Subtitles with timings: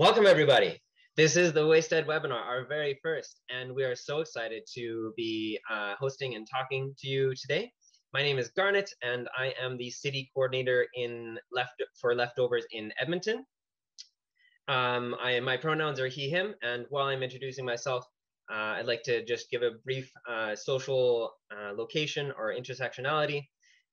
[0.00, 0.80] Welcome, everybody.
[1.18, 5.60] This is the Wasted webinar, our very first, and we are so excited to be
[5.70, 7.70] uh, hosting and talking to you today.
[8.14, 12.94] My name is Garnet, and I am the city coordinator in left for leftovers in
[12.98, 13.44] Edmonton.
[14.68, 18.06] Um, I, my pronouns are he, him, and while I'm introducing myself,
[18.50, 23.42] uh, I'd like to just give a brief uh, social uh, location or intersectionality.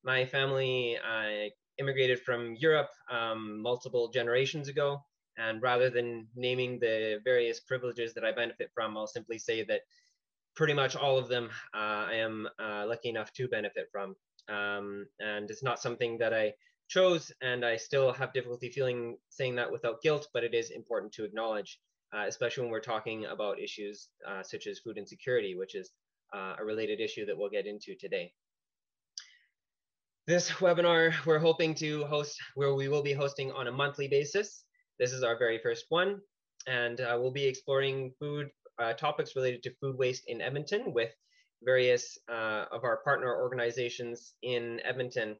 [0.06, 1.50] My family uh,
[1.80, 5.02] immigrated from Europe um, multiple generations ago,
[5.38, 9.82] and rather than naming the various privileges that I benefit from, I'll simply say that
[10.56, 14.16] pretty much all of them uh, I am uh, lucky enough to benefit from.
[14.50, 16.54] Um, and it's not something that I
[16.88, 21.12] chose, and I still have difficulty feeling saying that without guilt, but it is important
[21.14, 21.80] to acknowledge,
[22.16, 25.92] uh, especially when we're talking about issues uh, such as food insecurity, which is
[26.34, 28.34] uh, a related issue that we'll get into today.
[30.26, 34.64] This webinar we're hoping to host, where we will be hosting on a monthly basis.
[35.00, 36.22] This is our very first one,
[36.66, 41.12] and uh, we'll be exploring food uh, topics related to food waste in Edmonton with
[41.64, 45.36] various uh, of our partner organizations in Edmonton.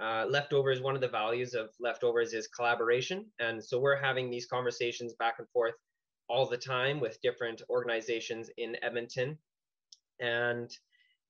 [0.00, 3.26] Uh, leftovers, one of the values of leftovers is collaboration.
[3.38, 5.74] And so we're having these conversations back and forth
[6.28, 9.38] all the time with different organizations in Edmonton.
[10.18, 10.70] And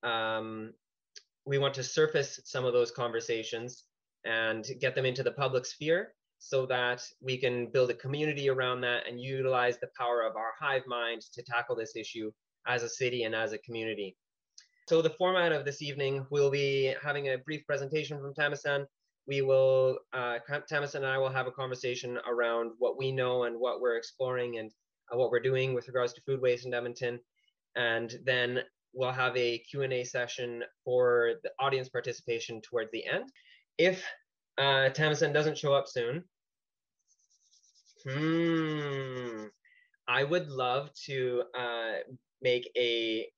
[0.02, 0.72] um,
[1.44, 3.84] we want to surface some of those conversations
[4.24, 8.80] and get them into the public sphere so that we can build a community around
[8.80, 12.32] that and utilize the power of our hive mind to tackle this issue
[12.66, 14.16] as a city and as a community.
[14.88, 18.86] So the format of this evening, we'll be having a brief presentation from Tamsin.
[19.28, 23.60] We will, uh, Tamsin and I will have a conversation around what we know and
[23.60, 24.72] what we're exploring and
[25.12, 27.20] uh, what we're doing with regards to food waste in Edmonton.
[27.76, 28.60] And then
[28.94, 33.30] we'll have a Q&A session for the audience participation towards the end.
[33.76, 34.02] If
[34.60, 36.24] uh, doesn't show up soon.
[38.06, 39.46] Hmm.
[40.08, 41.92] I would love to uh,
[42.42, 43.28] make a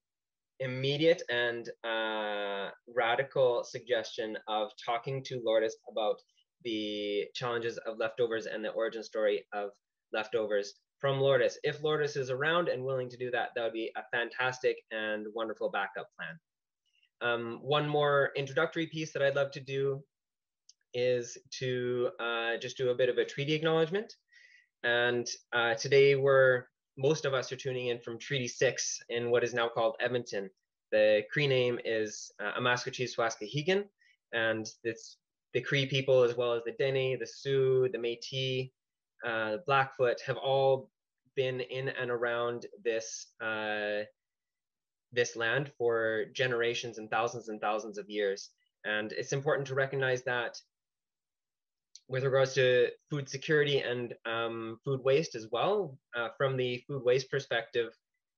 [0.60, 6.20] immediate and uh, radical suggestion of talking to Lourdes about
[6.64, 9.70] the challenges of leftovers and the origin story of
[10.12, 11.58] leftovers from Lourdes.
[11.64, 15.26] If Lourdes is around and willing to do that, that would be a fantastic and
[15.34, 16.38] wonderful backup plan.
[17.20, 20.02] Um, one more introductory piece that I'd love to do
[20.94, 24.14] is to uh, just do a bit of a treaty acknowledgement.
[24.84, 26.64] And uh, today we're,
[26.98, 30.50] most of us are tuning in from Treaty 6 in what is now called Edmonton.
[30.90, 33.84] The Cree name is uh, Amaskwaciswaskahigan,
[34.32, 35.16] and it's
[35.54, 38.70] the Cree people as well as the Dene, the Sioux, the Métis,
[39.26, 40.90] uh, Blackfoot have all
[41.34, 44.00] been in and around this uh,
[45.12, 48.50] this land for generations and thousands and thousands of years.
[48.84, 50.58] And it's important to recognize that
[52.12, 55.96] with regards to food security and um, food waste as well.
[56.14, 57.88] Uh, from the food waste perspective,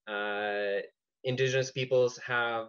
[0.07, 0.77] uh,
[1.25, 2.69] indigenous peoples have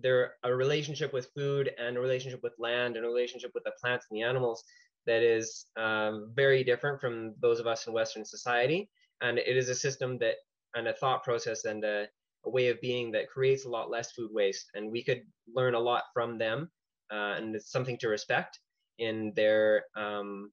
[0.00, 3.72] their a relationship with food and a relationship with land and a relationship with the
[3.80, 4.62] plants and the animals
[5.04, 8.88] that is um, very different from those of us in Western society.
[9.20, 10.36] And it is a system that
[10.76, 12.06] and a thought process and a,
[12.44, 14.70] a way of being that creates a lot less food waste.
[14.74, 15.22] And we could
[15.52, 16.70] learn a lot from them,
[17.10, 18.60] uh, and it's something to respect
[18.98, 20.50] in their um,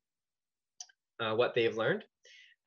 [1.19, 2.03] uh, what they've learned.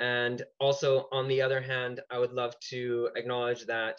[0.01, 3.99] And also, on the other hand, I would love to acknowledge that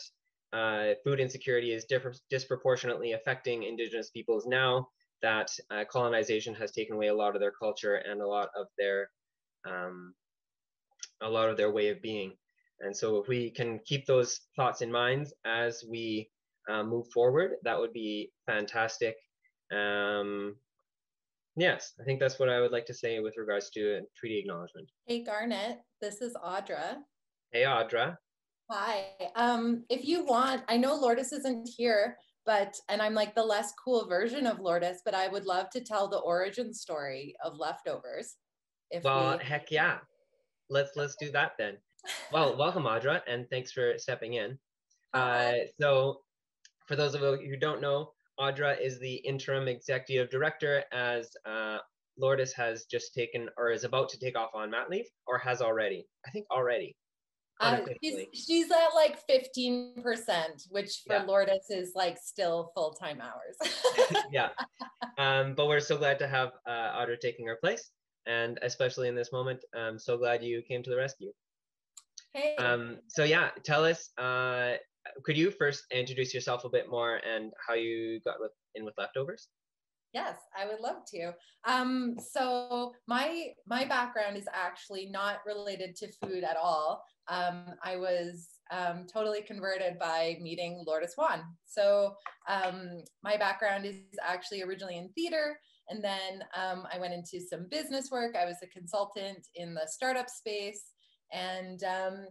[0.54, 1.86] uh, food insecurity is
[2.30, 4.88] disproportionately affecting Indigenous peoples now
[5.22, 8.68] that uh, colonization has taken away a lot of their culture and a lot of
[8.78, 9.10] their
[9.68, 10.14] um,
[11.22, 12.34] a lot of their way of being.
[12.80, 16.30] And so, if we can keep those thoughts in mind as we
[16.70, 19.18] uh, move forward, that would be fantastic.
[19.72, 20.56] Um,
[21.56, 24.40] Yes, I think that's what I would like to say with regards to a treaty
[24.40, 24.90] acknowledgement.
[25.08, 26.98] Hey, Garnet, this is Audra.
[27.52, 28.18] Hey, Audra.
[28.72, 29.06] Hi.
[29.36, 32.16] Um, if you want, I know Lourdes isn't here,
[32.46, 35.82] but and I'm like the less cool version of Lourdes, but I would love to
[35.82, 38.36] tell the origin story of leftovers.
[38.92, 39.44] If well, we...
[39.44, 39.98] heck yeah,
[40.70, 41.78] let's let's do that then.
[42.32, 44.58] Well, welcome Audra, and thanks for stepping in.
[45.12, 46.20] Uh, so,
[46.86, 51.78] for those of you who don't know, Audra is the interim executive director as uh,
[52.18, 55.62] Lourdes has just taken or is about to take off on mat leave or has
[55.62, 56.06] already.
[56.26, 56.96] I think already.
[57.62, 59.94] Uh, she's, she's at like 15%,
[60.70, 61.24] which for yeah.
[61.24, 63.74] Lourdes is like still full time hours.
[64.32, 64.50] yeah.
[65.18, 67.90] Um, but we're so glad to have uh, Audra taking her place.
[68.26, 71.34] And especially in this moment, I'm so glad you came to the rescue.
[72.34, 72.56] Hey.
[72.56, 74.76] Um, so, yeah, tell us uh,
[75.24, 78.96] could you first introduce yourself a bit more and how you got with, in with
[78.98, 79.48] leftovers?
[80.14, 81.34] Yes, I would love to.
[81.68, 87.04] Um, so my my background is actually not related to food at all.
[87.28, 91.44] Um, I was um, totally converted by meeting Lourdes Juan.
[91.68, 92.16] So
[92.48, 93.98] um, my background is
[94.28, 95.60] actually originally in theater,
[95.90, 98.36] and then um, I went into some business work.
[98.36, 100.86] I was a consultant in the startup space,
[101.32, 102.26] and um,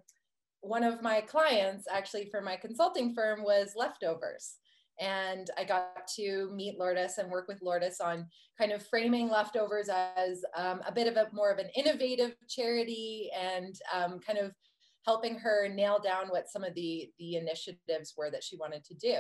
[0.61, 4.57] one of my clients actually for my consulting firm was leftovers
[5.01, 8.27] and I got to meet Lourdes and work with Lourdes on
[8.59, 13.31] kind of framing leftovers as um, a bit of a more of an innovative charity
[13.39, 14.53] and um, kind of
[15.07, 18.95] helping her nail down what some of the the initiatives were that she wanted to
[18.95, 19.17] do.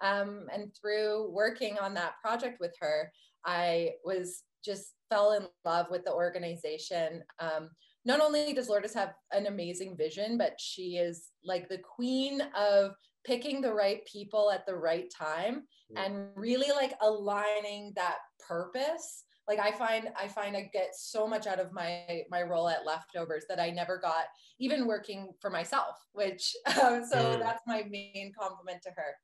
[0.00, 3.10] Um, and through working on that project with her,
[3.44, 7.22] I was just fell in love with the organization.
[7.40, 7.70] Um,
[8.06, 12.92] not only does Lourdes have an amazing vision, but she is like the queen of
[13.26, 16.04] picking the right people at the right time mm.
[16.04, 21.48] and really like aligning that purpose like i find i find i get so much
[21.48, 24.26] out of my my role at leftovers that i never got
[24.60, 27.38] even working for myself which um, so mm.
[27.40, 29.14] that's my main compliment to her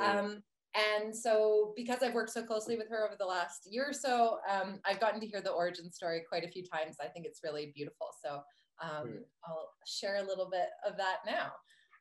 [0.00, 0.18] mm.
[0.18, 0.42] um,
[0.74, 4.38] and so because i've worked so closely with her over the last year or so
[4.48, 6.96] um, i've gotten to hear the origin story quite a few times.
[7.00, 8.08] I think it's really beautiful.
[8.24, 8.40] So
[8.82, 9.18] um, mm.
[9.46, 11.52] i'll share a little bit of that now.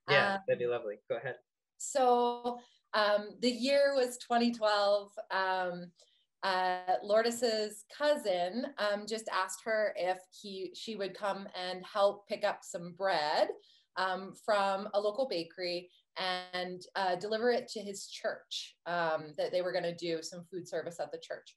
[0.10, 1.00] Yeah that'd be lovely.
[1.10, 1.36] Go ahead.
[1.78, 2.60] so
[2.94, 5.12] um, the year was 2012.
[5.32, 5.92] Um,
[6.42, 12.46] uh, Lourdes's cousin um, just asked her if he she would come and help pick
[12.46, 13.50] up some bread
[13.98, 15.90] um, from a local bakery
[16.20, 18.76] and uh, deliver it to his church.
[18.86, 21.56] Um, that they were going to do some food service at the church.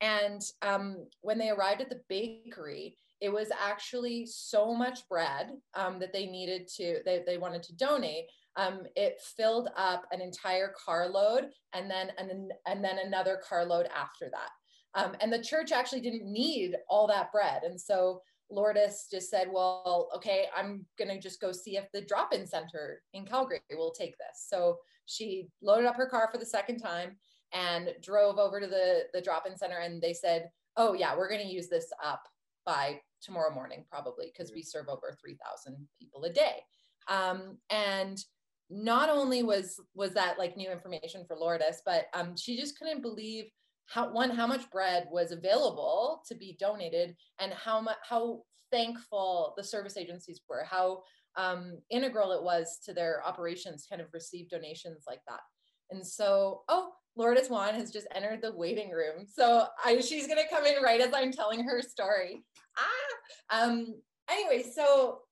[0.00, 5.98] And um, when they arrived at the bakery, it was actually so much bread um,
[5.98, 8.24] that they needed to they, they wanted to donate
[8.56, 14.30] um, it filled up an entire carload and then and, and then another carload after
[14.30, 14.50] that.
[15.00, 17.62] Um, and the church actually didn't need all that bread.
[17.62, 22.02] And so Lourdes just said, well, okay, I'm going to just go see if the
[22.02, 24.46] drop in center in Calgary will take this.
[24.48, 27.16] So she loaded up her car for the second time
[27.52, 29.78] and drove over to the, the drop in center.
[29.78, 32.22] And they said, oh, yeah, we're going to use this up
[32.64, 36.62] by tomorrow morning, probably, because we serve over 3,000 people a day.
[37.08, 38.22] Um, and
[38.70, 43.02] not only was was that like new information for Lourdes, but um, she just couldn't
[43.02, 43.46] believe
[43.90, 49.52] how one how much bread was available to be donated and how much how thankful
[49.56, 51.02] the service agencies were, how
[51.36, 55.40] um, integral it was to their operations, kind of receive donations like that.
[55.90, 59.26] And so, oh, Lourdes Juan has just entered the waiting room.
[59.26, 62.44] So I, she's gonna come in right as I'm telling her story.
[62.78, 63.96] Ah, um,
[64.30, 65.22] anyway, so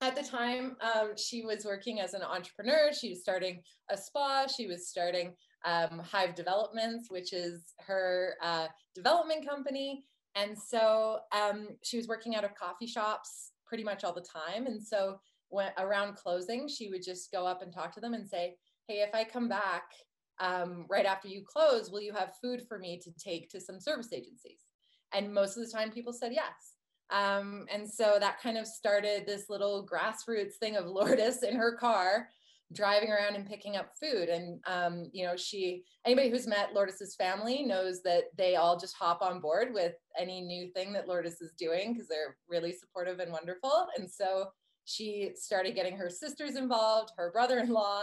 [0.00, 3.60] at the time um, she was working as an entrepreneur she was starting
[3.90, 10.04] a spa she was starting um, hive developments which is her uh, development company.
[10.34, 14.66] And so um, she was working out of coffee shops pretty much all the time.
[14.66, 18.28] And so when around closing she would just go up and talk to them and
[18.28, 18.54] say
[18.86, 19.84] hey if i come back
[20.40, 23.80] um, right after you close will you have food for me to take to some
[23.80, 24.60] service agencies?
[25.12, 26.74] And most of the time people said yes.
[27.10, 31.76] Um, and so that kind of started this little grassroots thing of Lourdes in her
[31.76, 32.28] car
[32.72, 34.28] driving around and picking up food.
[34.28, 38.94] And, um, you know, she, anybody who's met Lourdes's family knows that they all just
[38.94, 43.20] hop on board with any new thing that Lourdes is doing because they're really supportive
[43.20, 43.88] and wonderful.
[43.96, 44.48] And so
[44.84, 48.02] she started getting her sisters involved, her brother in law,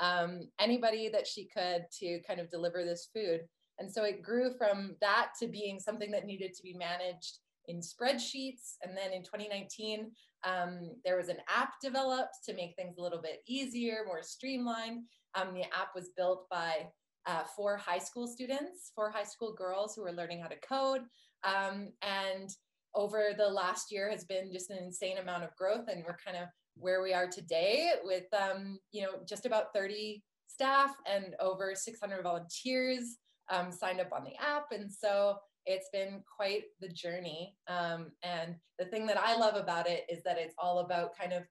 [0.00, 3.40] um, anybody that she could to kind of deliver this food.
[3.78, 7.80] And so it grew from that to being something that needed to be managed in
[7.80, 8.76] spreadsheets.
[8.82, 10.10] And then in 2019,
[10.44, 15.04] um, there was an app developed to make things a little bit easier, more streamlined.
[15.34, 16.88] Um, the app was built by
[17.26, 21.02] uh, four high school students, four high school girls who are learning how to code.
[21.44, 22.50] Um, and
[22.94, 25.88] over the last year has been just an insane amount of growth.
[25.88, 30.22] And we're kind of where we are today with, um, you know, just about 30
[30.46, 33.18] staff and over 600 volunteers
[33.50, 34.66] um, signed up on the app.
[34.70, 37.56] And so it's been quite the journey.
[37.68, 41.32] Um, and the thing that I love about it is that it's all about kind
[41.32, 41.42] of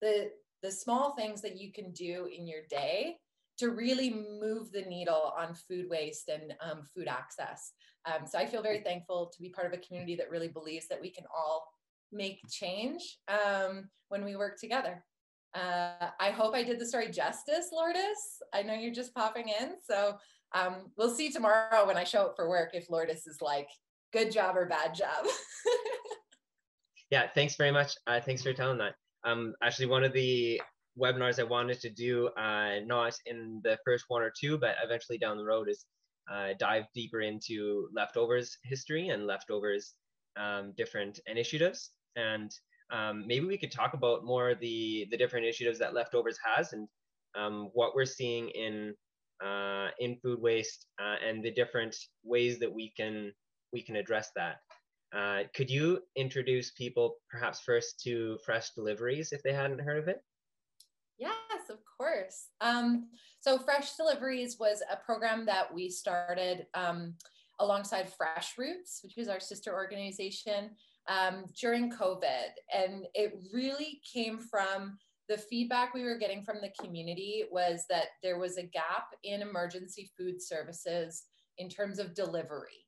[0.00, 0.30] the
[0.62, 3.18] the small things that you can do in your day
[3.58, 7.72] to really move the needle on food waste and um, food access.
[8.04, 10.88] Um, so I feel very thankful to be part of a community that really believes
[10.88, 11.66] that we can all
[12.12, 15.04] make change um, when we work together.
[15.54, 18.42] Uh, I hope I did the story justice, Lourdes.
[18.52, 20.16] I know you're just popping in, so
[20.56, 23.68] um, we'll see tomorrow when I show up for work if Lourdes is like,
[24.12, 25.26] good job or bad job.
[27.10, 27.94] yeah, thanks very much.
[28.06, 28.94] Uh, thanks for telling that.
[29.24, 30.60] Um, actually, one of the
[30.98, 35.18] webinars I wanted to do, uh, not in the first one or two, but eventually
[35.18, 35.84] down the road, is
[36.32, 39.94] uh, dive deeper into leftovers history and leftovers
[40.36, 41.90] um, different initiatives.
[42.16, 42.50] And
[42.90, 46.88] um, maybe we could talk about more the the different initiatives that leftovers has and
[47.34, 48.94] um, what we're seeing in
[49.44, 53.32] uh, in food waste uh, and the different ways that we can
[53.72, 54.56] we can address that.
[55.14, 60.08] Uh, could you introduce people perhaps first to Fresh Deliveries if they hadn't heard of
[60.08, 60.22] it?
[61.18, 62.48] Yes, of course.
[62.60, 63.08] Um,
[63.40, 67.14] so Fresh Deliveries was a program that we started um,
[67.60, 70.70] alongside Fresh Routes, which is our sister organization,
[71.08, 72.50] um, during COVID.
[72.74, 78.06] And it really came from the feedback we were getting from the community was that
[78.22, 81.24] there was a gap in emergency food services
[81.58, 82.86] in terms of delivery.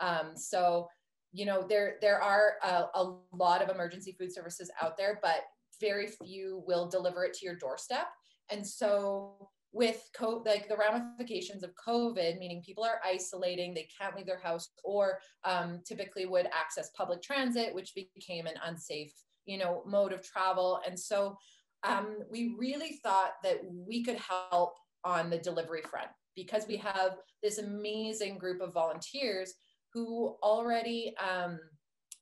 [0.00, 0.88] Um, so,
[1.32, 5.44] you know, there there are a, a lot of emergency food services out there, but
[5.80, 8.08] very few will deliver it to your doorstep.
[8.50, 14.14] And so with co- like the ramifications of COVID, meaning people are isolating, they can't
[14.14, 19.12] leave their house, or um, typically would access public transit, which became an unsafe,
[19.46, 20.80] you know, mode of travel.
[20.86, 21.36] And so
[21.84, 24.74] um, we really thought that we could help
[25.04, 29.54] on the delivery front because we have this amazing group of volunteers
[29.92, 31.58] who already um,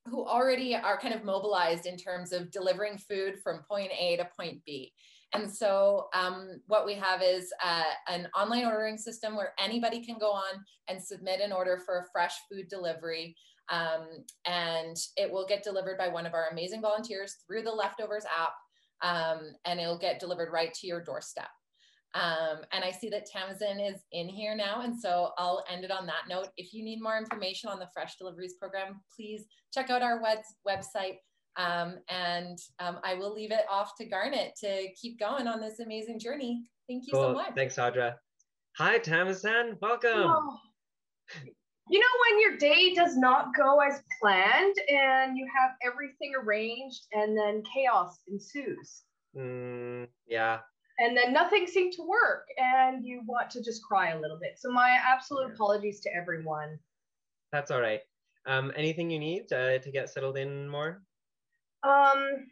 [0.07, 4.26] who already are kind of mobilized in terms of delivering food from point A to
[4.37, 4.93] point B.
[5.33, 10.19] And so um, what we have is uh, an online ordering system where anybody can
[10.19, 13.37] go on and submit an order for a fresh food delivery.
[13.69, 14.09] Um,
[14.47, 18.55] and it will get delivered by one of our amazing volunteers through the Leftovers app.
[19.02, 21.49] Um, and it'll get delivered right to your doorstep.
[22.14, 24.80] Um, and I see that Tamsin is in here now.
[24.83, 26.49] And so I'll end it on that note.
[26.57, 30.38] If you need more information on the Fresh Deliveries program, please check out our web
[30.66, 31.19] website.
[31.57, 35.78] Um, and um, I will leave it off to Garnet to keep going on this
[35.78, 36.64] amazing journey.
[36.88, 37.23] Thank you cool.
[37.23, 37.54] so much.
[37.54, 38.14] Thanks, Audra.
[38.76, 39.76] Hi, Tamsin.
[39.80, 40.11] Welcome.
[40.14, 40.59] Oh.
[41.90, 47.06] You know, when your day does not go as planned and you have everything arranged
[47.12, 49.02] and then chaos ensues.
[49.37, 50.61] Mm, yeah,
[51.00, 54.59] and then nothing seemed to work and you want to just cry a little bit.
[54.59, 56.78] So my absolute apologies to everyone.
[57.52, 58.02] That's all right.
[58.47, 61.02] Um, anything you need uh, to get settled in more?
[61.82, 62.47] Um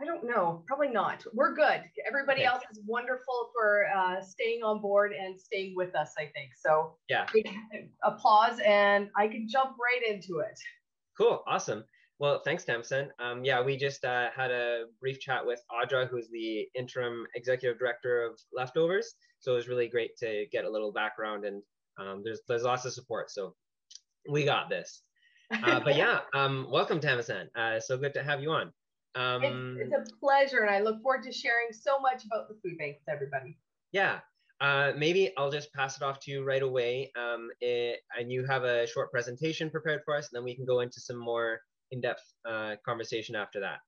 [0.00, 2.46] i don't know probably not we're good everybody okay.
[2.46, 6.94] else is wonderful for uh, staying on board and staying with us i think so
[7.08, 7.26] yeah
[8.02, 10.58] applause and i can jump right into it
[11.16, 11.84] cool awesome
[12.22, 13.10] well, thanks, Tamsin.
[13.18, 17.80] Um, yeah, we just uh, had a brief chat with Audra, who's the interim executive
[17.80, 19.16] director of Leftovers.
[19.40, 21.64] So it was really great to get a little background, and
[21.98, 23.32] um, there's there's lots of support.
[23.32, 23.56] So
[24.30, 25.02] we got this.
[25.50, 27.48] Uh, but yeah, um, welcome, Tamsin.
[27.56, 28.72] Uh, so good to have you on.
[29.14, 32.54] Um, it's, it's, a pleasure, and I look forward to sharing so much about the
[32.62, 33.58] food bank with everybody.
[33.92, 34.20] Yeah.
[34.60, 37.10] Uh, maybe I'll just pass it off to you right away.
[37.16, 40.64] Um, it, and you have a short presentation prepared for us, and then we can
[40.64, 43.78] go into some more in-depth uh, conversation after that.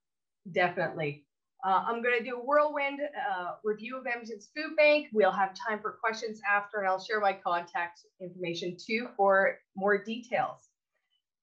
[0.52, 1.24] Definitely.
[1.64, 5.06] Uh, I'm going to do a whirlwind uh, review of Edmonton's food bank.
[5.12, 10.02] We'll have time for questions after, and I'll share my contact information too for more
[10.02, 10.68] details.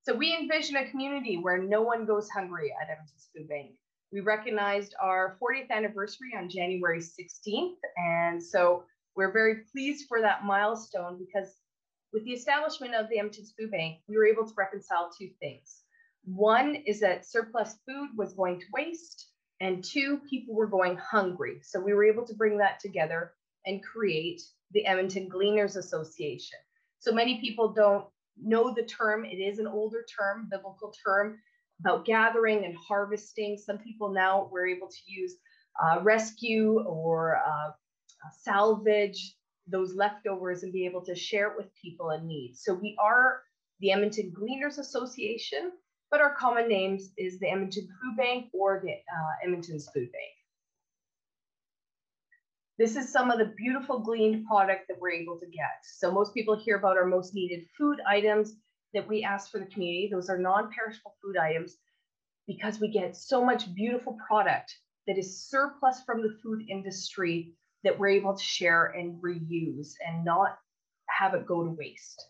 [0.04, 3.72] So we envision a community where no one goes hungry at Edmonton's Food Bank.
[4.12, 8.84] We recognized our 40th anniversary on January 16th, and so
[9.16, 11.54] we're very pleased for that milestone because
[12.12, 15.82] with the establishment of the Edmonton's Food Bank, we were able to reconcile two things.
[16.26, 19.28] One is that surplus food was going to waste,
[19.60, 21.60] and two, people were going hungry.
[21.62, 23.34] So we were able to bring that together
[23.68, 24.42] and create
[24.72, 26.58] the Edmonton Gleaners Association.
[26.98, 28.06] So many people don't
[28.42, 29.26] know the term.
[29.26, 31.40] It is an older term, biblical term
[31.80, 33.58] about gathering and harvesting.
[33.58, 35.36] Some people now were able to use
[35.82, 37.72] uh, rescue or uh,
[38.40, 39.36] salvage
[39.68, 42.54] those leftovers and be able to share it with people in need.
[42.56, 43.42] So we are
[43.80, 45.72] the Edmonton Gleaners Association,
[46.10, 50.41] but our common names is the Edmonton Food Bank or the uh, Edmonton's Food Bank.
[52.78, 55.84] This is some of the beautiful gleaned product that we're able to get.
[55.84, 58.56] So most people hear about our most needed food items
[58.94, 60.10] that we ask for the community.
[60.12, 61.78] Those are non-perishable food items
[62.48, 64.74] because we get so much beautiful product
[65.08, 70.24] that is surplus from the food industry that we're able to share and reuse and
[70.24, 70.58] not
[71.10, 72.26] have it go to waste.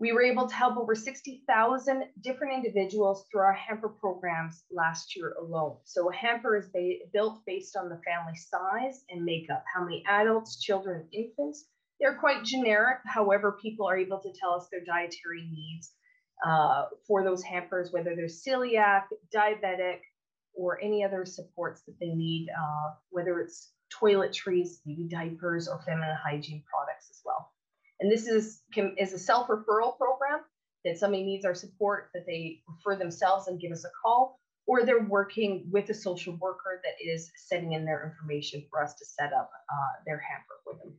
[0.00, 5.34] We were able to help over 60,000 different individuals through our hamper programs last year
[5.38, 5.76] alone.
[5.84, 10.02] So a hamper is ba built based on the family size and makeup, how many
[10.08, 11.66] adults, children, and infants.
[12.00, 13.00] They're quite generic.
[13.04, 15.92] However, people are able to tell us their dietary needs
[16.46, 19.02] uh, for those hampers, whether they're celiac,
[19.34, 19.98] diabetic,
[20.54, 26.16] or any other supports that they need, uh, whether it's toiletries, maybe diapers or feminine
[26.24, 27.52] hygiene products as well.
[28.00, 30.40] And this is, can, is a self-referral program
[30.84, 34.84] that somebody needs our support, that they refer themselves and give us a call, or
[34.84, 39.04] they're working with a social worker that is sending in their information for us to
[39.04, 40.94] set up uh, their hamper for them.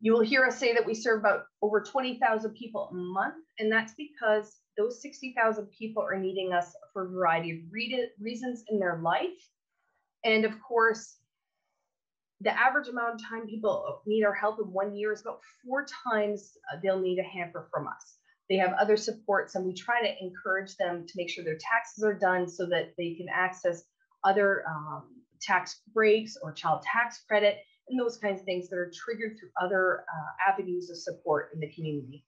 [0.00, 3.70] You will hear us say that we serve about over 20,000 people a month, and
[3.70, 8.80] that's because those 60,000 people are needing us for a variety of re reasons in
[8.80, 9.48] their life.
[10.24, 11.18] And of course,
[12.42, 15.86] the average amount of time people need our help in one year is about four
[16.04, 18.16] times uh, they'll need a hamper from us.
[18.50, 22.04] They have other supports, and we try to encourage them to make sure their taxes
[22.04, 23.84] are done so that they can access
[24.24, 25.04] other um,
[25.40, 27.58] tax breaks or child tax credit
[27.88, 31.60] and those kinds of things that are triggered through other uh, avenues of support in
[31.60, 32.24] the community.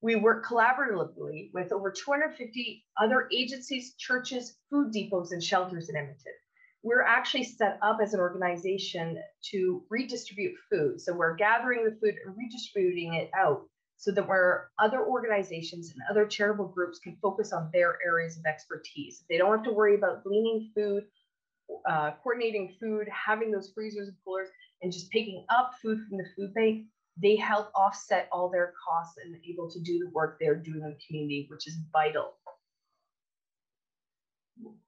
[0.00, 6.32] We work collaboratively with over 250 other agencies, churches, food depots, and shelters in Edmonton.
[6.86, 9.18] We're actually set up as an organization
[9.50, 11.00] to redistribute food.
[11.00, 13.62] So we're gathering the food and redistributing it out
[13.96, 18.44] so that where other organizations and other charitable groups can focus on their areas of
[18.46, 19.24] expertise.
[19.28, 21.02] They don't have to worry about gleaning food,
[21.88, 24.48] uh, coordinating food, having those freezers and coolers,
[24.80, 26.86] and just picking up food from the food bank.
[27.20, 30.90] They help offset all their costs and able to do the work they're doing in
[30.90, 32.34] the community, which is vital.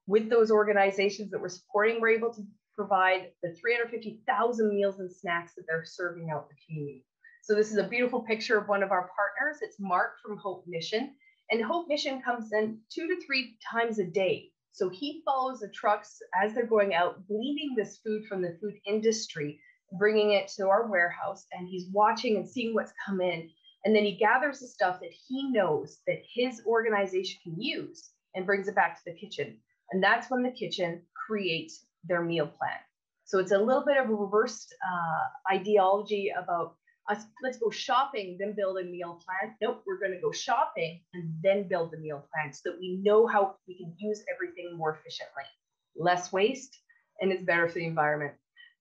[0.06, 2.42] With those organizations that we're supporting, we're able to
[2.76, 7.04] provide the 350,000 meals and snacks that they're serving out the community.
[7.42, 9.62] So this is a beautiful picture of one of our partners.
[9.62, 11.14] It's Mark from Hope Mission.
[11.50, 14.50] And Hope Mission comes in two to three times a day.
[14.72, 18.74] So he follows the trucks as they're going out, gleaning this food from the food
[18.86, 19.58] industry,
[19.98, 23.50] bringing it to our warehouse, and he's watching and seeing what's come in.
[23.84, 28.46] And then he gathers the stuff that he knows that his organization can use and
[28.46, 29.56] brings it back to the kitchen.
[29.90, 32.78] And that's when the kitchen creates their meal plan.
[33.24, 36.76] So it's a little bit of a reversed uh, ideology about
[37.10, 39.56] us, let's go shopping, then build a meal plan.
[39.60, 43.00] Nope, we're going to go shopping and then build the meal plan so that we
[43.02, 45.44] know how we can use everything more efficiently,
[45.96, 46.78] less waste,
[47.20, 48.34] and it's better for the environment.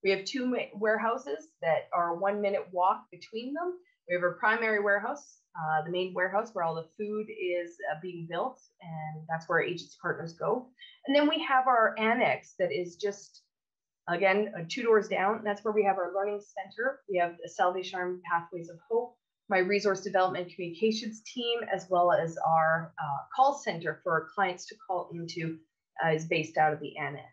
[0.04, 3.74] We have two warehouses that are one minute walk between them.
[4.08, 7.98] We have our primary warehouse, uh, the main warehouse where all the food is uh,
[8.00, 10.68] being built, and that's where our agency partners go.
[11.06, 13.42] And then we have our annex that is just
[14.08, 17.00] Again, uh, two doors down, that's where we have our learning center.
[17.10, 19.14] We have the Salvation Army Pathways of Hope,
[19.50, 24.76] my resource development communications team, as well as our uh, call center for clients to
[24.86, 25.58] call into
[26.02, 27.26] uh, is based out of the annex.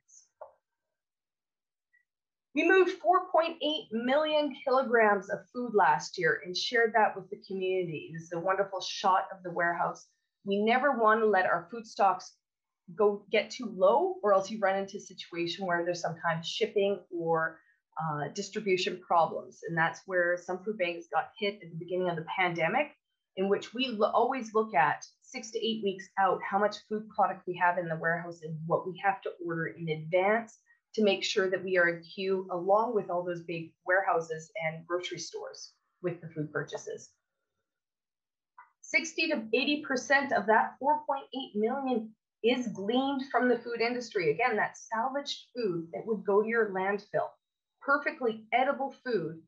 [2.55, 3.57] We moved 4.8
[3.91, 8.11] million kilograms of food last year and shared that with the community.
[8.13, 10.07] This is a wonderful shot of the warehouse.
[10.45, 12.31] We never want to let our food stocks
[12.95, 17.01] go get too low, or else you run into a situation where there's sometimes shipping
[17.11, 17.59] or
[18.01, 19.59] uh, distribution problems.
[19.67, 22.91] And that's where some food banks got hit at the beginning of the pandemic,
[23.35, 27.45] in which we always look at six to eight weeks out how much food product
[27.47, 30.57] we have in the warehouse and what we have to order in advance
[30.95, 34.85] to make sure that we are in queue along with all those big warehouses and
[34.87, 37.09] grocery stores with the food purchases.
[38.81, 40.99] 60 to 80% of that 4.8
[41.55, 42.11] million
[42.43, 44.31] is gleaned from the food industry.
[44.31, 47.29] Again, that salvaged food that would go to your landfill,
[47.81, 49.41] perfectly edible food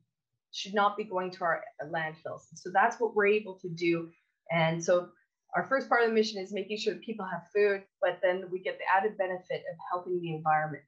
[0.50, 2.42] should not be going to our landfills.
[2.54, 4.10] So that's what we're able to do.
[4.50, 5.08] And so
[5.54, 8.44] our first part of the mission is making sure that people have food, but then
[8.50, 10.84] we get the added benefit of helping the environment.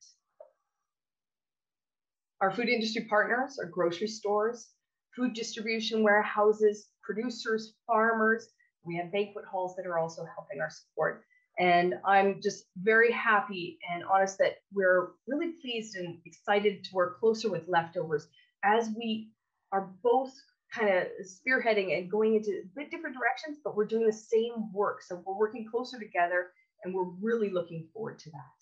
[2.40, 4.68] Our food industry partners are grocery stores,
[5.14, 8.48] food distribution warehouses, producers, farmers.
[8.82, 11.24] We have banquet halls that are also helping our support.
[11.58, 17.20] And I'm just very happy and honest that we're really pleased and excited to work
[17.20, 18.28] closer with leftovers
[18.64, 19.32] as we
[19.72, 20.32] are both
[20.72, 24.72] kind of spearheading and going into a bit different directions, but we're doing the same
[24.72, 25.02] work.
[25.02, 26.52] So we're working closer together
[26.84, 28.59] and we're really looking forward to that.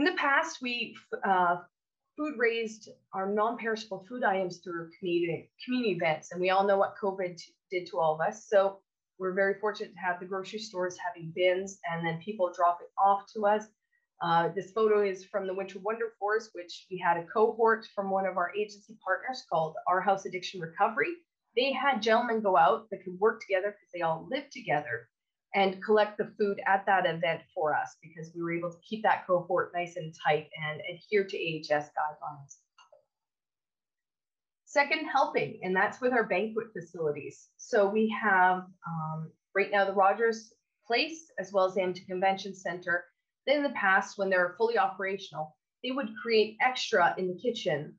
[0.00, 1.56] In the past, we uh,
[2.16, 6.94] food raised our non-perishable food items through community, community events, and we all know what
[6.96, 7.38] COVID
[7.70, 8.48] did to all of us.
[8.48, 8.78] So
[9.18, 12.88] we're very fortunate to have the grocery stores having bins and then people drop it
[12.96, 13.64] off to us.
[14.22, 18.08] Uh, this photo is from the Winter Wonder Forest, which we had a cohort from
[18.08, 21.12] one of our agency partners called Our House Addiction Recovery.
[21.58, 25.09] They had gentlemen go out that could work together because they all live together
[25.54, 29.02] and collect the food at that event for us because we were able to keep
[29.02, 32.58] that cohort nice and tight and adhere to AHS guidelines.
[34.64, 37.48] Second, helping, and that's with our banquet facilities.
[37.56, 40.52] So we have um, right now the Rogers
[40.86, 43.04] Place as well as the Edmonton Convention Center
[43.46, 47.94] Then in the past, when they're fully operational, they would create extra in the kitchen,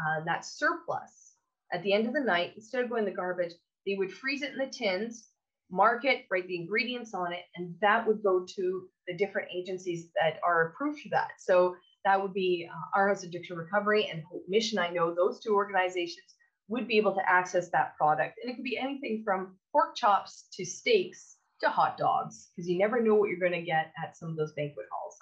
[0.00, 1.34] uh, that surplus.
[1.72, 3.52] At the end of the night, instead of going in the garbage,
[3.86, 5.28] they would freeze it in the tins,
[5.70, 10.08] mark it, write the ingredients on it, and that would go to the different agencies
[10.20, 11.30] that are approved for that.
[11.38, 14.78] So that would be uh, Our House Addiction Recovery and Hope Mission.
[14.78, 16.34] I know those two organizations
[16.68, 18.38] would be able to access that product.
[18.42, 22.78] And it could be anything from pork chops to steaks to hot dogs, because you
[22.78, 25.16] never know what you're going to get at some of those banquet halls.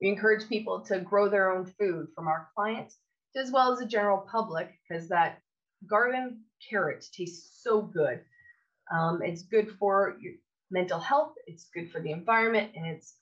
[0.00, 2.96] We encourage people to grow their own food from our clients
[3.36, 5.38] as well as the general public, because that
[5.88, 8.20] garden carrot tastes so good.
[8.90, 10.34] Um, it's good for your
[10.70, 13.14] mental health, it's good for the environment, and it's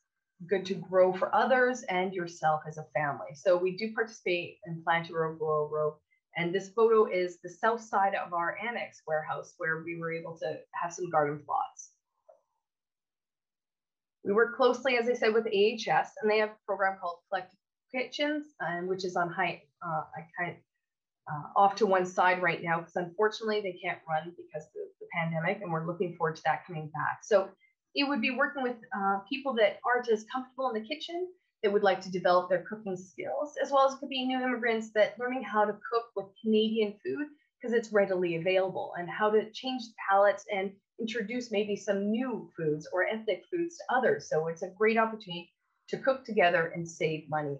[0.48, 3.34] good to grow for others and yourself as a family.
[3.34, 5.96] So we do participate in Plant a Row, Grow Row.
[6.36, 10.36] And this photo is the south side of our annex warehouse where we were able
[10.38, 11.92] to have some garden plots.
[14.22, 17.58] We work closely, as I said, with AHS, and they have a program called Collective
[17.90, 20.56] Kitchens, um, which is on high, uh, I
[21.30, 25.06] uh, off to one side right now because unfortunately they can't run because of the
[25.12, 27.20] pandemic, and we're looking forward to that coming back.
[27.22, 27.48] So
[27.94, 31.28] it would be working with uh, people that aren't as comfortable in the kitchen
[31.62, 34.90] that would like to develop their cooking skills, as well as could be new immigrants
[34.94, 37.26] that learning how to cook with Canadian food
[37.60, 42.88] because it's readily available and how to change palates and introduce maybe some new foods
[42.92, 44.28] or ethnic foods to others.
[44.28, 45.52] So it's a great opportunity
[45.88, 47.58] to cook together and save money.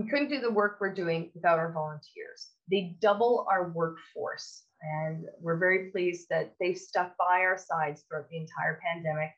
[0.00, 2.52] We couldn't do the work we're doing without our volunteers.
[2.70, 8.30] They double our workforce, and we're very pleased that they stuck by our sides throughout
[8.30, 9.28] the entire pandemic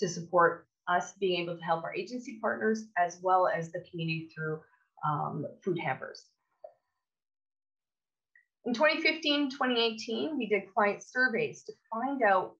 [0.00, 4.28] to support us being able to help our agency partners as well as the community
[4.34, 4.60] through
[5.06, 6.24] um, food hampers.
[8.64, 12.56] In 2015, 2018, we did client surveys to find out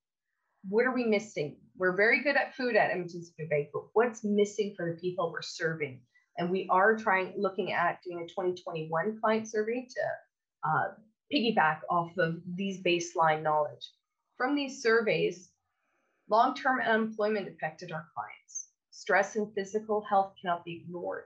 [0.69, 1.57] what are we missing?
[1.77, 5.33] We're very good at food at Edmonton's Food Bank, but what's missing for the people
[5.33, 6.03] we're serving?
[6.39, 10.89] And we are trying, looking at doing a 2021 client survey to uh,
[11.33, 13.91] piggyback off of these baseline knowledge.
[14.37, 15.51] From these surveys,
[16.31, 18.69] long-term unemployment affected our clients.
[18.91, 21.25] Stress and physical health cannot be ignored.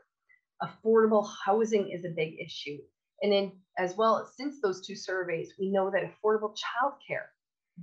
[0.62, 2.78] Affordable housing is a big issue.
[3.22, 7.26] And then as well, since those two surveys, we know that affordable childcare,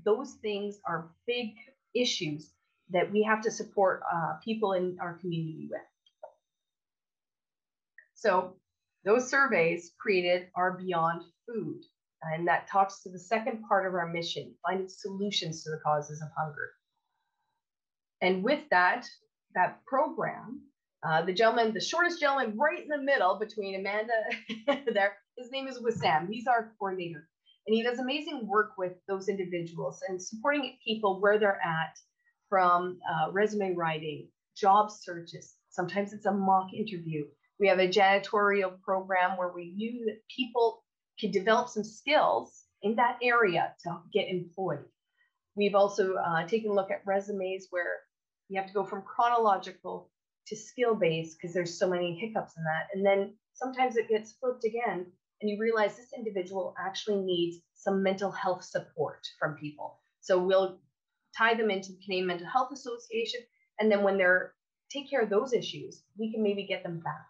[0.03, 1.53] those things are big
[1.95, 2.53] issues
[2.89, 5.81] that we have to support uh, people in our community with.
[8.19, 8.57] So
[9.05, 11.81] those surveys created are Beyond Food,
[12.21, 16.21] and that talks to the second part of our mission, finding solutions to the causes
[16.21, 16.71] of hunger.
[18.21, 19.07] And with that,
[19.55, 20.63] that program,
[21.01, 24.11] uh, the gentleman, the shortest gentleman right in the middle between Amanda
[24.93, 26.27] there, his name is Wissam.
[26.29, 27.29] He's our coordinator.
[27.67, 31.97] And he does amazing work with those individuals and supporting people where they're at
[32.49, 34.27] from uh, resume writing,
[34.57, 35.55] job searches.
[35.69, 37.23] Sometimes it's a mock interview.
[37.59, 40.83] We have a janitorial program where we knew that people
[41.19, 44.85] could develop some skills in that area to get employed.
[45.55, 47.99] We've also uh, taken a look at resumes where
[48.47, 50.09] you have to go from chronological
[50.47, 52.87] to skill based because there's so many hiccups in that.
[52.93, 55.05] And then sometimes it gets flipped again
[55.41, 59.99] and you realize this individual actually needs some mental health support from people.
[60.21, 60.79] So we'll
[61.37, 63.41] tie them into the Canadian Mental Health Association.
[63.79, 64.53] And then when they're
[64.91, 67.28] take care of those issues, we can maybe get them back.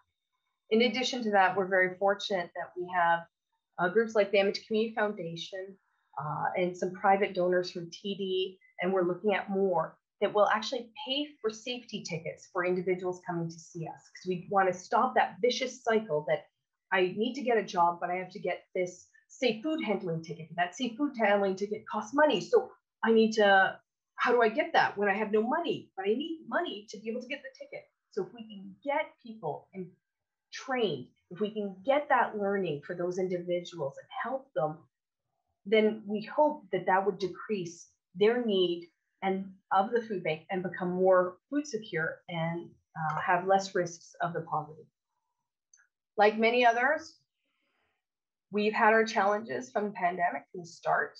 [0.70, 3.20] In addition to that, we're very fortunate that we have
[3.78, 5.76] uh, groups like the Edmonton Community Foundation
[6.18, 10.90] uh, and some private donors from TD, and we're looking at more that will actually
[11.06, 15.14] pay for safety tickets for individuals coming to see us because we want to stop
[15.14, 16.46] that vicious cycle that
[16.92, 20.22] I need to get a job, but I have to get this safe food handling
[20.22, 20.48] ticket.
[20.56, 22.40] That safe food handling ticket costs money.
[22.40, 22.70] So
[23.02, 23.78] I need to,
[24.16, 25.90] how do I get that when I have no money?
[25.96, 27.84] But I need money to be able to get the ticket.
[28.10, 29.86] So if we can get people and
[30.52, 34.78] trained, if we can get that learning for those individuals and help them,
[35.66, 38.88] then we hope that that would decrease their need
[39.22, 44.14] and of the food bank and become more food secure and uh, have less risks
[44.20, 44.86] of the poverty.
[46.16, 47.14] Like many others,
[48.50, 51.18] we've had our challenges from the pandemic from the start.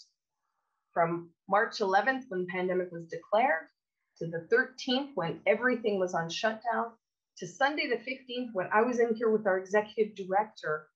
[0.92, 3.68] From March 11th, when the pandemic was declared,
[4.18, 6.92] to the 13th, when everything was on shutdown,
[7.40, 10.88] to Sunday the 15th, when I was in here with our executive director,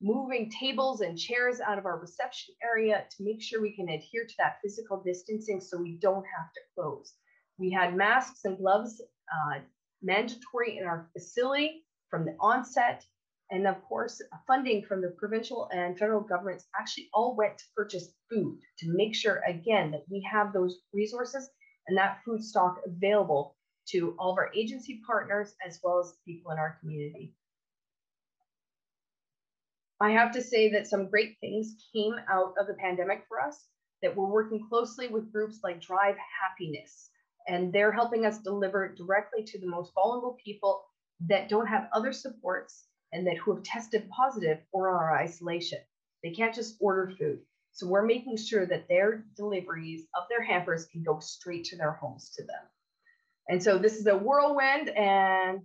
[0.00, 4.24] moving tables and chairs out of our reception area to make sure we can adhere
[4.24, 7.14] to that physical distancing so we don't have to close.
[7.58, 9.58] We had masks and gloves uh,
[10.00, 13.04] mandatory in our facility from the onset.
[13.50, 18.14] And of course, funding from the provincial and federal governments actually all went to purchase
[18.30, 21.50] food to make sure, again, that we have those resources
[21.88, 23.56] and that food stock available
[23.92, 27.34] to all of our agency partners as well as people in our community.
[30.00, 33.66] I have to say that some great things came out of the pandemic for us,
[34.02, 37.10] that we're working closely with groups like Drive Happiness,
[37.48, 40.84] and they're helping us deliver directly to the most vulnerable people
[41.28, 45.78] that don't have other supports and that who have tested positive or are isolation.
[46.22, 47.40] They can't just order food.
[47.72, 51.92] So we're making sure that their deliveries of their hampers can go straight to their
[51.92, 52.62] homes to them.
[53.50, 55.60] And so this is a whirlwind, and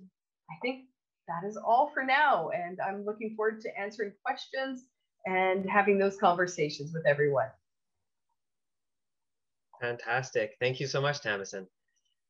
[0.50, 0.86] I think
[1.28, 2.50] that is all for now.
[2.50, 4.86] And I'm looking forward to answering questions
[5.28, 7.50] and having those conversations with everyone.
[9.80, 10.56] Fantastic.
[10.60, 11.67] Thank you so much, Tamsin.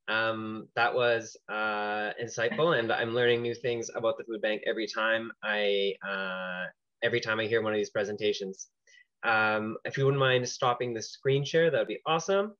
[0.09, 4.87] Um, that was uh, insightful, and I'm learning new things about the food bank every
[4.87, 6.65] time I uh,
[7.01, 8.67] every time I hear one of these presentations.
[9.23, 12.55] Um, if you wouldn't mind stopping the screen share, that would be awesome.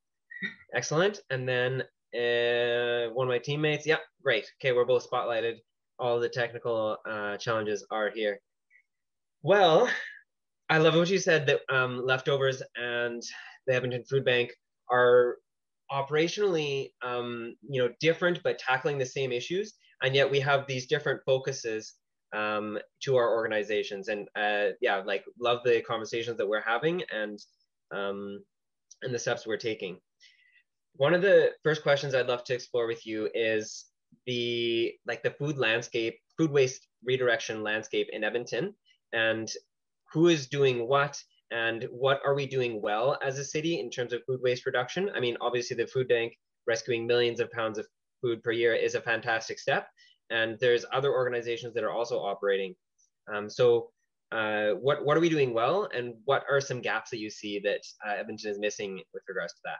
[0.73, 1.19] Excellent.
[1.29, 1.83] And then
[2.15, 3.85] uh, one of my teammates.
[3.85, 4.45] Yep, great.
[4.59, 5.57] Okay, we're both spotlighted
[5.99, 8.39] all the technical uh, challenges are here.
[9.43, 9.89] Well,
[10.69, 13.21] I love what you said that um, leftovers and
[13.67, 14.51] the Edmonton Food Bank
[14.89, 15.37] are
[15.91, 19.73] operationally, um, you know, different but tackling the same issues,
[20.03, 21.93] and yet we have these different focuses
[22.35, 24.07] um, to our organizations.
[24.07, 27.39] And uh, yeah, like love the conversations that we're having and
[27.91, 28.43] um,
[29.03, 29.99] and the steps we're taking.
[30.97, 33.85] One of the first questions I'd love to explore with you is
[34.25, 38.73] the like the food landscape, food waste redirection landscape in Edmonton,
[39.11, 39.51] and
[40.13, 44.13] who is doing what, and what are we doing well as a city in terms
[44.13, 45.11] of food waste reduction?
[45.13, 47.85] I mean, obviously the food bank rescuing millions of pounds of
[48.21, 49.89] food per year is a fantastic step,
[50.29, 52.73] and there's other organizations that are also operating.
[53.27, 53.91] Um, so
[54.31, 57.59] uh, what, what are we doing well and what are some gaps that you see
[57.59, 59.77] that uh, Edmonton is missing with regards to that?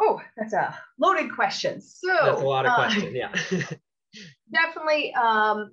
[0.00, 1.80] Oh, that's a loaded question.
[1.80, 3.14] So that's a lot of uh, questions.
[3.14, 3.32] Yeah.
[4.52, 5.72] definitely, um,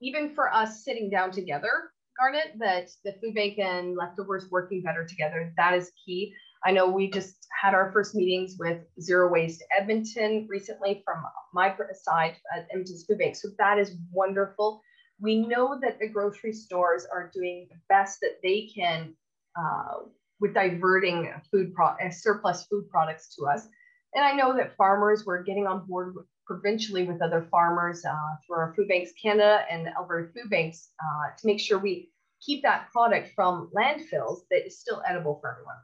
[0.00, 5.04] even for us sitting down together, Garnet, that the food bank and leftovers working better
[5.04, 6.34] together, that is key.
[6.64, 11.22] I know we just had our first meetings with Zero Waste Edmonton recently from
[11.52, 13.36] my side at Edmonton's Food Bank.
[13.36, 14.80] So that is wonderful.
[15.20, 19.14] We know that the grocery stores are doing the best that they can
[19.58, 20.06] uh,
[20.44, 23.66] with diverting food pro- uh, surplus food products to us.
[24.14, 28.12] And I know that farmers were getting on board with, provincially with other farmers uh,
[28.46, 32.10] through our Food Banks Canada and Alberta Food Banks uh, to make sure we
[32.42, 35.76] keep that product from landfills that is still edible for everyone.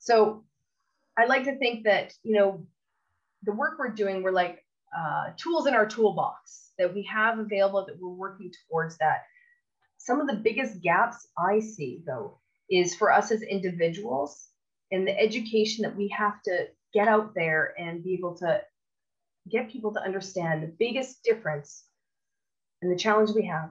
[0.00, 0.42] So
[1.16, 2.66] I like to think that, you know,
[3.44, 4.64] the work we're doing, we're like
[4.98, 9.18] uh, tools in our toolbox that we have available that we're working towards that.
[9.98, 14.48] Some of the biggest gaps I see, though, is for us as individuals
[14.90, 18.60] and the education that we have to get out there and be able to
[19.50, 21.84] get people to understand the biggest difference
[22.82, 23.70] and the challenge we have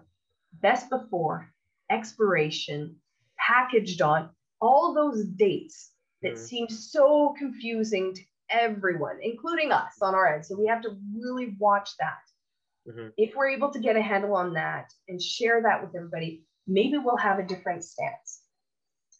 [0.62, 1.52] best before
[1.90, 2.96] expiration
[3.38, 4.30] packaged on
[4.60, 6.38] all those dates that mm.
[6.38, 11.56] seem so confusing to everyone including us on our end so we have to really
[11.60, 13.10] watch that mm-hmm.
[13.18, 16.98] if we're able to get a handle on that and share that with everybody maybe
[16.98, 18.42] we'll have a different stance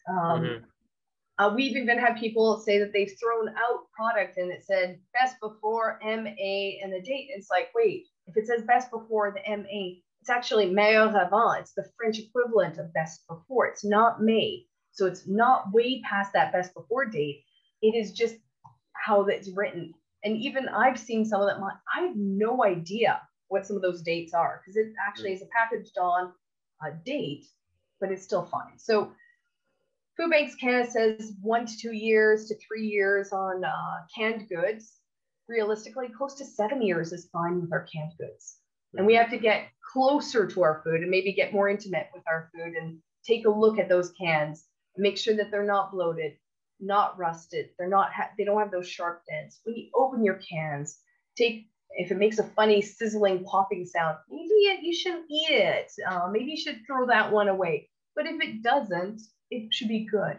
[0.08, 0.64] um, mm-hmm.
[1.38, 5.36] uh, we've even had people say that they've thrown out product and it said best
[5.40, 7.28] before MA and the date.
[7.30, 11.60] It's like, wait, if it says best before the MA, it's actually meilleur avant.
[11.60, 13.66] It's the French equivalent of best before.
[13.66, 14.64] It's not May.
[14.92, 17.44] So it's not way past that best before date.
[17.82, 18.34] It is just
[18.94, 19.94] how that's written.
[20.24, 21.62] And even I've seen some of them.
[21.62, 25.46] I have no idea what some of those dates are because it actually is a
[25.46, 26.32] packaged on
[26.84, 27.46] a date,
[28.00, 28.78] but it's still fine.
[28.78, 29.12] So
[30.18, 34.94] Food Banks Canada says one to two years to three years on uh, canned goods.
[35.48, 38.58] Realistically, close to seven years is fine with our canned goods.
[38.94, 42.24] And we have to get closer to our food and maybe get more intimate with
[42.26, 44.66] our food and take a look at those cans
[44.98, 46.36] make sure that they're not bloated,
[46.80, 49.60] not rusted, they're not ha- they don't have those sharp dents.
[49.64, 50.98] When you open your cans,
[51.36, 55.90] take if it makes a funny sizzling popping sound, maybe you shouldn't eat it.
[56.06, 57.88] Uh, maybe you should throw that one away.
[58.14, 60.38] But if it doesn't, it should be good.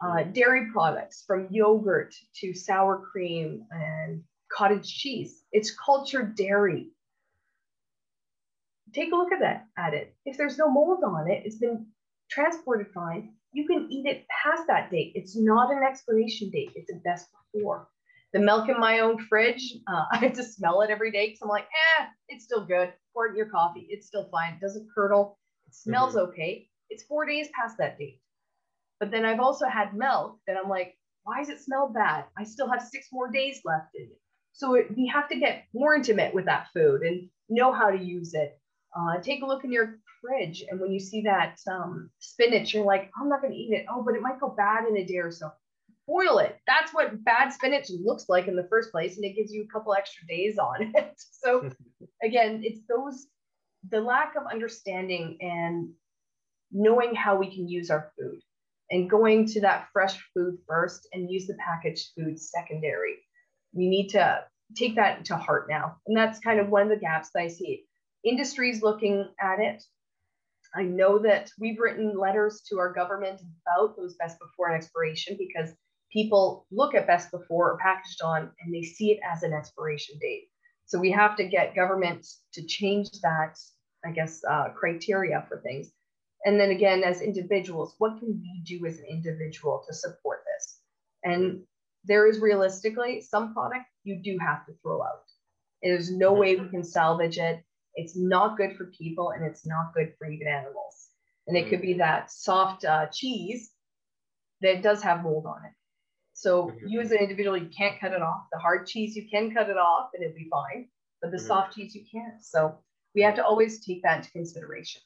[0.00, 4.22] Uh, dairy products from yogurt to sour cream and
[4.52, 5.42] cottage cheese.
[5.52, 6.88] It's cultured dairy.
[8.94, 10.14] Take a look at that at it.
[10.24, 11.86] If there's no mold on it, it's been
[12.30, 13.34] transported fine.
[13.52, 15.12] You can eat it past that date.
[15.14, 16.70] It's not an expiration date.
[16.74, 17.88] It's a best before.
[18.32, 21.40] The milk in my own fridge, uh, I have to smell it every day because
[21.42, 22.92] I'm like, eh, it's still good.
[23.12, 23.86] Pour it in your coffee.
[23.90, 24.54] It's still fine.
[24.54, 25.38] It doesn't curdle.
[25.66, 26.30] It smells mm-hmm.
[26.30, 26.68] okay.
[26.90, 28.20] It's four days past that date.
[29.00, 32.24] But then I've also had milk that I'm like, why does it smell bad?
[32.36, 34.20] I still have six more days left in it.
[34.52, 38.02] So it, we have to get more intimate with that food and know how to
[38.02, 38.58] use it.
[38.96, 42.84] Uh, take a look in your fridge, and when you see that um, spinach, you're
[42.84, 43.86] like, I'm not going to eat it.
[43.88, 45.52] Oh, but it might go bad in a day or so.
[46.06, 46.58] Boil it.
[46.66, 49.72] That's what bad spinach looks like in the first place, and it gives you a
[49.72, 51.14] couple extra days on it.
[51.30, 51.70] so
[52.22, 53.26] again, it's those
[53.90, 55.90] the lack of understanding and
[56.72, 58.40] knowing how we can use our food
[58.90, 63.16] and going to that fresh food first and use the packaged food secondary.
[63.72, 64.44] We need to
[64.76, 65.96] take that to heart now.
[66.06, 67.84] And that's kind of one of the gaps that I see.
[68.24, 69.82] Industry's looking at it.
[70.74, 75.36] I know that we've written letters to our government about those best before and expiration
[75.38, 75.74] because
[76.12, 80.18] people look at best before or packaged on and they see it as an expiration
[80.20, 80.48] date.
[80.86, 83.58] So we have to get governments to change that,
[84.04, 85.90] I guess, uh, criteria for things.
[86.44, 90.80] And then again, as individuals, what can we do as an individual to support this?
[91.24, 91.62] And
[92.04, 95.24] there is realistically some product you do have to throw out.
[95.82, 97.62] There's no way we can salvage it.
[97.94, 101.08] It's not good for people and it's not good for even animals.
[101.46, 103.70] And it could be that soft uh, cheese
[104.60, 105.72] that does have mold on it.
[106.34, 106.86] So mm-hmm.
[106.86, 108.42] you as an individual, you can't cut it off.
[108.52, 110.88] The hard cheese, you can cut it off and it'll be fine.
[111.20, 111.46] But the mm-hmm.
[111.46, 112.44] soft cheese, you can't.
[112.44, 112.78] So
[113.14, 115.02] we have to always take that into consideration.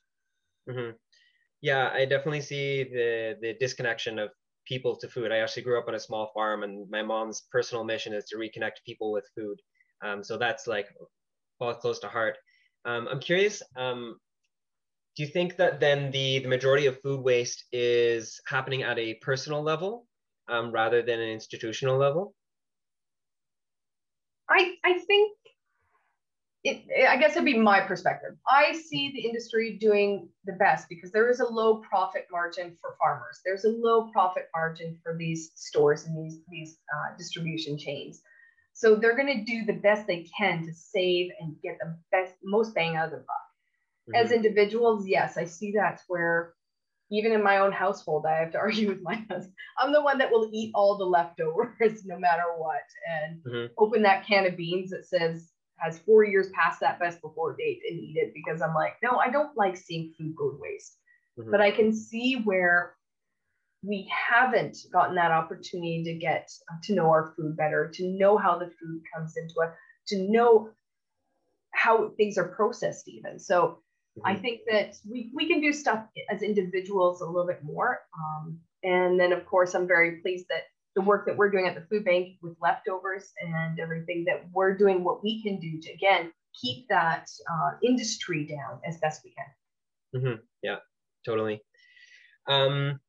[0.68, 0.90] Mm-hmm.
[1.62, 4.30] Yeah, I definitely see the the disconnection of
[4.66, 5.32] people to food.
[5.32, 8.36] I actually grew up on a small farm, and my mom's personal mission is to
[8.36, 9.60] reconnect people with food.
[10.04, 10.88] Um, so that's like
[11.60, 12.36] all close to heart.
[12.84, 13.62] Um, I'm curious.
[13.76, 14.18] Um,
[15.16, 19.14] do you think that then the the majority of food waste is happening at a
[19.14, 20.08] personal level
[20.48, 22.34] um, rather than an institutional level?
[24.48, 25.36] I I think
[26.64, 28.36] it, I guess it'd be my perspective.
[28.48, 32.94] I see the industry doing the best because there is a low profit margin for
[32.98, 33.40] farmers.
[33.44, 38.22] There's a low profit margin for these stores and these these uh, distribution chains.
[38.74, 42.34] So they're going to do the best they can to save and get the best
[42.44, 43.26] most bang out of the buck.
[44.08, 44.24] Mm-hmm.
[44.24, 46.54] As individuals, yes, I see that's where
[47.10, 49.54] even in my own household, I have to argue with my husband.
[49.78, 53.72] I'm the one that will eat all the leftovers no matter what, and mm-hmm.
[53.78, 55.51] open that can of beans that says
[55.82, 59.18] has four years past that best before date and eat it because I'm like, no,
[59.18, 60.96] I don't like seeing food go to waste.
[61.38, 61.50] Mm-hmm.
[61.50, 62.94] But I can see where
[63.82, 66.48] we haven't gotten that opportunity to get
[66.84, 69.70] to know our food better, to know how the food comes into it,
[70.08, 70.70] to know
[71.72, 73.40] how things are processed even.
[73.40, 73.78] So
[74.18, 74.26] mm-hmm.
[74.26, 78.00] I think that we, we can do stuff as individuals a little bit more.
[78.16, 80.62] Um, and then of course, I'm very pleased that
[80.94, 84.76] the work that we're doing at the food bank with leftovers and everything that we're
[84.76, 89.32] doing what we can do to again keep that uh, industry down as best we
[89.32, 90.20] can.
[90.20, 90.40] Mm-hmm.
[90.62, 90.76] yeah
[91.24, 91.62] totally.
[92.46, 93.00] Um,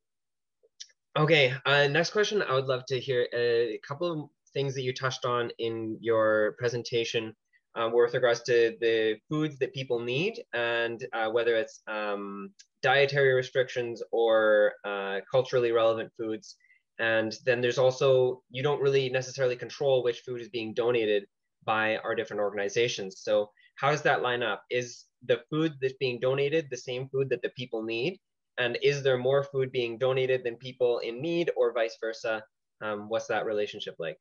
[1.18, 4.94] okay uh, next question i would love to hear a couple of things that you
[4.94, 7.36] touched on in your presentation
[7.76, 13.34] um, with regards to the foods that people need and uh, whether it's um, dietary
[13.34, 16.56] restrictions or uh, culturally relevant foods
[17.00, 21.26] and then there's also, you don't really necessarily control which food is being donated
[21.66, 23.22] by our different organizations.
[23.22, 24.64] So how does that line up?
[24.70, 28.20] Is the food that's being donated the same food that the people need?
[28.60, 32.44] And is there more food being donated than people in need or vice versa?
[32.84, 34.18] Um, what's that relationship like?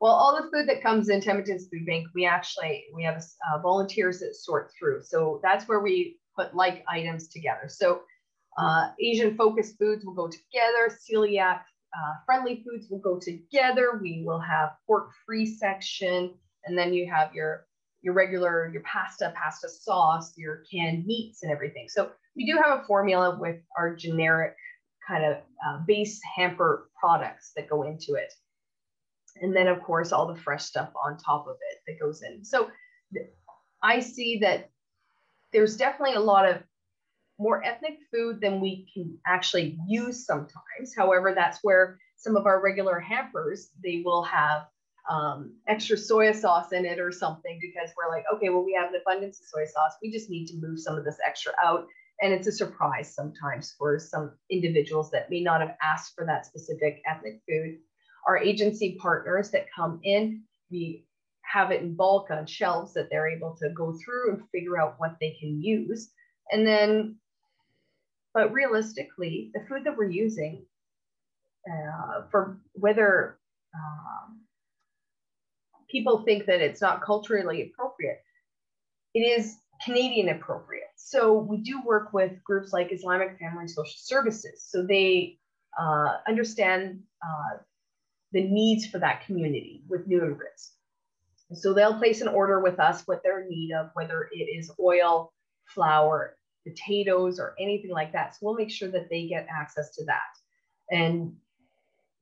[0.00, 3.58] Well, all the food that comes into Edmonton's Food Bank, we actually, we have uh,
[3.60, 5.02] volunteers that sort through.
[5.02, 7.68] So that's where we put like items together.
[7.68, 8.00] So
[8.58, 11.60] uh, Asian focused foods will go together, celiac
[11.94, 13.98] uh, friendly foods will go together.
[14.00, 17.66] We will have pork free section, and then you have your
[18.02, 21.88] your regular your pasta, pasta sauce, your canned meats, and everything.
[21.88, 24.56] So we do have a formula with our generic
[25.06, 28.32] kind of uh, base hamper products that go into it,
[29.40, 32.44] and then of course all the fresh stuff on top of it that goes in.
[32.44, 32.70] So
[33.82, 34.70] I see that
[35.52, 36.62] there's definitely a lot of
[37.38, 40.94] more ethnic food than we can actually use sometimes.
[40.96, 44.66] However, that's where some of our regular hampers, they will have
[45.10, 48.88] um, extra soy sauce in it or something because we're like, okay, well, we have
[48.88, 49.92] an abundance of soy sauce.
[50.02, 51.86] We just need to move some of this extra out.
[52.22, 56.46] And it's a surprise sometimes for some individuals that may not have asked for that
[56.46, 57.78] specific ethnic food.
[58.26, 61.04] Our agency partners that come in, we
[61.42, 64.94] have it in bulk on shelves that they're able to go through and figure out
[64.98, 66.10] what they can use.
[66.50, 67.16] And then
[68.34, 70.66] but realistically, the food that we're using
[71.70, 73.38] uh, for whether
[73.74, 74.40] um,
[75.88, 78.20] people think that it's not culturally appropriate,
[79.14, 80.88] it is Canadian appropriate.
[80.96, 84.66] So we do work with groups like Islamic Family Social Services.
[84.68, 85.38] So they
[85.80, 87.58] uh, understand uh,
[88.32, 90.72] the needs for that community with new immigrants.
[91.54, 94.72] so they'll place an order with us what they're in need of, whether it is
[94.80, 95.32] oil,
[95.66, 98.34] flour, potatoes, or anything like that.
[98.34, 100.20] So we'll make sure that they get access to that.
[100.90, 101.34] And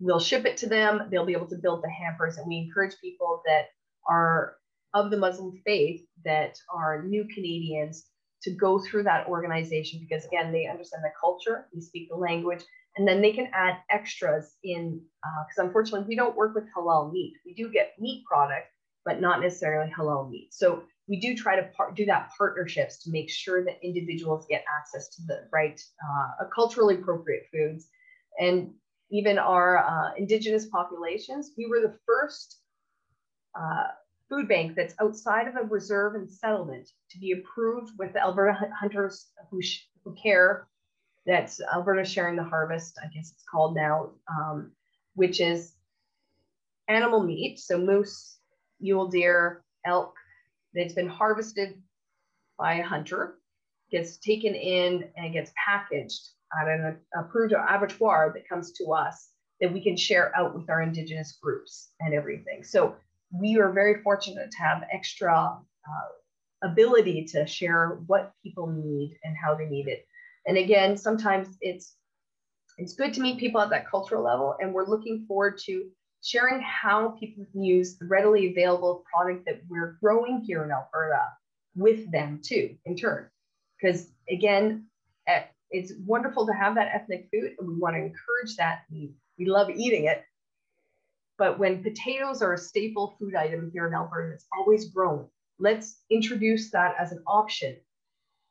[0.00, 1.08] we'll ship it to them.
[1.10, 2.38] They'll be able to build the hampers.
[2.38, 3.66] And we encourage people that
[4.08, 4.56] are
[4.94, 8.06] of the Muslim faith that are new Canadians
[8.42, 12.62] to go through that organization because again they understand the culture they speak the language
[12.96, 17.12] and then they can add extras in because uh, unfortunately we don't work with halal
[17.12, 18.66] meat we do get meat product
[19.04, 20.82] but not necessarily halal meat so
[21.12, 25.08] we do try to par- do that partnerships to make sure that individuals get access
[25.08, 27.88] to the right uh, culturally appropriate foods
[28.40, 28.70] and
[29.10, 32.62] even our uh, indigenous populations we were the first
[33.54, 33.88] uh,
[34.32, 38.56] food bank that's outside of a reserve and settlement to be approved with the Alberta
[38.80, 39.60] Hunters Who,
[40.02, 40.66] who Care.
[41.26, 44.72] That's Alberta Sharing the Harvest, I guess it's called now, um,
[45.16, 45.74] which is
[46.88, 48.38] animal meat, so moose,
[48.80, 50.14] mule deer, elk,
[50.74, 51.80] that's been harvested
[52.58, 53.38] by a hunter,
[53.90, 56.28] gets taken in and gets packaged
[56.60, 60.82] at an approved abattoir that comes to us that we can share out with our
[60.82, 62.64] Indigenous groups and everything.
[62.64, 62.96] So
[63.32, 69.36] we are very fortunate to have extra uh, ability to share what people need and
[69.36, 70.06] how they need it.
[70.46, 71.94] And again, sometimes it's
[72.78, 75.84] it's good to meet people at that cultural level, and we're looking forward to
[76.22, 81.20] sharing how people can use the readily available product that we're growing here in Alberta
[81.74, 83.28] with them too, in turn.
[83.80, 84.86] Because again,
[85.26, 88.82] eh, it's wonderful to have that ethnic food, and we want to encourage that.
[88.90, 90.22] We, we love eating it,
[91.38, 95.26] but when potatoes are a staple food item here in Alberta, it's always grown.
[95.58, 97.76] Let's introduce that as an option.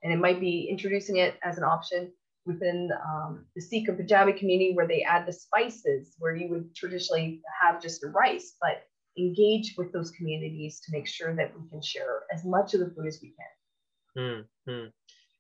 [0.04, 2.12] And it might be introducing it as an option
[2.46, 6.76] within um, the Sikh or Punjabi community where they add the spices, where you would
[6.76, 8.84] traditionally have just the rice, but
[9.18, 12.94] engage with those communities to make sure that we can share as much of the
[12.96, 13.34] food as we
[14.16, 14.46] can.
[14.68, 14.86] Hmm.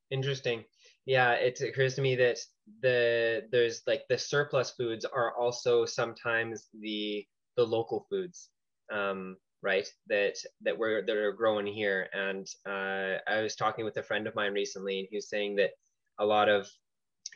[0.10, 0.64] Interesting.
[1.06, 2.38] Yeah, it occurs to me that
[2.82, 7.26] the there's like the surplus foods are also sometimes the
[7.58, 8.50] the local foods,
[8.92, 9.88] um, right?
[10.08, 12.08] That that were that are growing here.
[12.14, 15.56] And uh, I was talking with a friend of mine recently, and he was saying
[15.56, 15.72] that
[16.20, 16.70] a lot of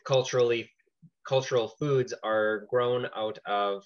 [0.05, 0.69] culturally
[1.27, 3.83] cultural foods are grown out of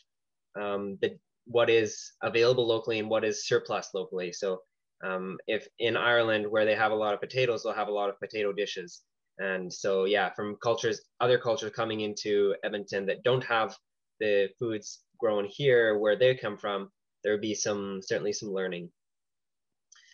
[0.59, 4.31] um, the what is available locally and what is surplus locally.
[4.31, 4.61] So
[5.03, 8.09] um, if in Ireland where they have a lot of potatoes, they'll have a lot
[8.09, 9.01] of potato dishes.
[9.39, 13.75] And so yeah, from cultures, other cultures coming into Edmonton that don't have
[14.19, 16.91] the foods grown here where they come from,
[17.23, 18.91] there would be some certainly some learning.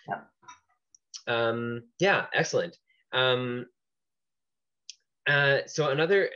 [0.07, 0.21] Yeah.
[1.27, 2.77] Um, yeah, excellent.
[3.11, 3.65] Um,
[5.27, 6.29] uh, so another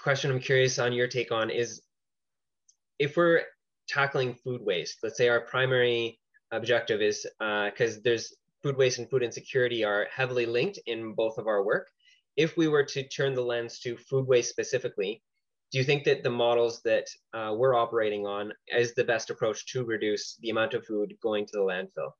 [0.00, 1.82] question I'm curious on your take on is
[2.98, 3.42] if we're
[3.88, 6.18] tackling food waste, let's say our primary
[6.52, 11.38] objective is because uh, there's food waste and food insecurity are heavily linked in both
[11.38, 11.88] of our work.
[12.36, 15.22] If we were to turn the lens to food waste specifically,
[15.70, 19.66] do you think that the models that uh, we're operating on is the best approach
[19.72, 22.12] to reduce the amount of food going to the landfill?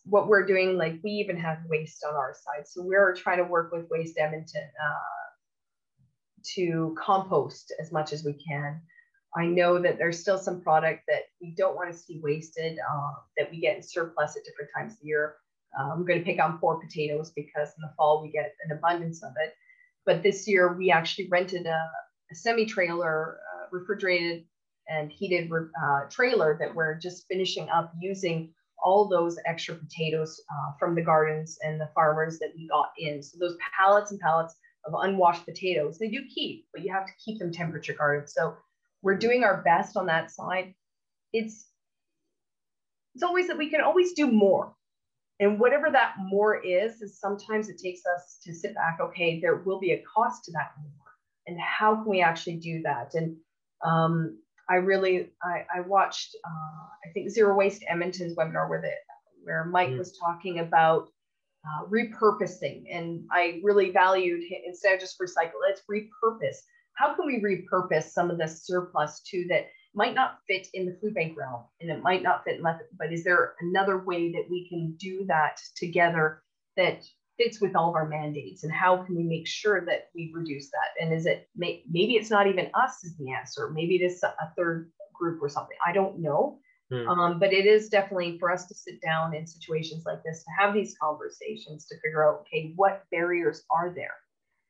[0.06, 2.66] what we're doing, like we even have waste on our side.
[2.66, 5.32] So we're trying to work with Waste Edmonton uh,
[6.56, 8.82] to compost as much as we can.
[9.36, 13.12] I know that there's still some product that we don't want to see wasted uh,
[13.38, 15.36] that we get in surplus at different times of the year.
[15.78, 18.78] Uh, I'm going to pick on poor potatoes because in the fall we get an
[18.78, 19.54] abundance of it.
[20.06, 21.90] But this year we actually rented a,
[22.32, 24.46] a semi trailer, uh, refrigerated
[24.92, 30.72] and heated uh, trailer that we're just finishing up using all those extra potatoes uh,
[30.80, 33.22] from the gardens and the farmers that we got in.
[33.22, 37.12] So those pallets and pallets of unwashed potatoes, they do keep, but you have to
[37.24, 38.30] keep them temperature guarded.
[38.30, 38.56] So
[39.02, 40.74] we're doing our best on that side.
[41.34, 41.68] It's
[43.14, 44.74] it's always that we can always do more.
[45.40, 49.58] And whatever that more is, is sometimes it takes us to sit back, okay, there
[49.58, 50.92] will be a cost to that more.
[51.48, 53.16] And how can we actually do that?
[53.16, 53.36] And
[53.84, 54.38] um,
[54.70, 58.92] I really, I, I watched, uh, I think Zero Waste Edmonton's webinar where, the,
[59.44, 59.98] where Mike mm.
[59.98, 61.08] was talking about
[61.66, 62.86] uh, repurposing.
[62.92, 66.58] And I really valued, instead of just recycle, let's repurpose
[67.02, 70.98] how can we repurpose some of the surplus too that might not fit in the
[71.02, 74.46] food bank realm and it might not fit in but is there another way that
[74.50, 76.42] we can do that together
[76.78, 77.04] that
[77.42, 80.70] fits with all of our mandates and how can we make sure that we reduce
[80.70, 84.06] that and is it may, maybe it's not even us is the answer maybe it
[84.06, 86.60] is a third group or something i don't know
[86.92, 87.08] Mm.
[87.08, 90.52] Um, but it is definitely for us to sit down in situations like this to
[90.60, 94.16] have these conversations to figure out, okay, what barriers are there?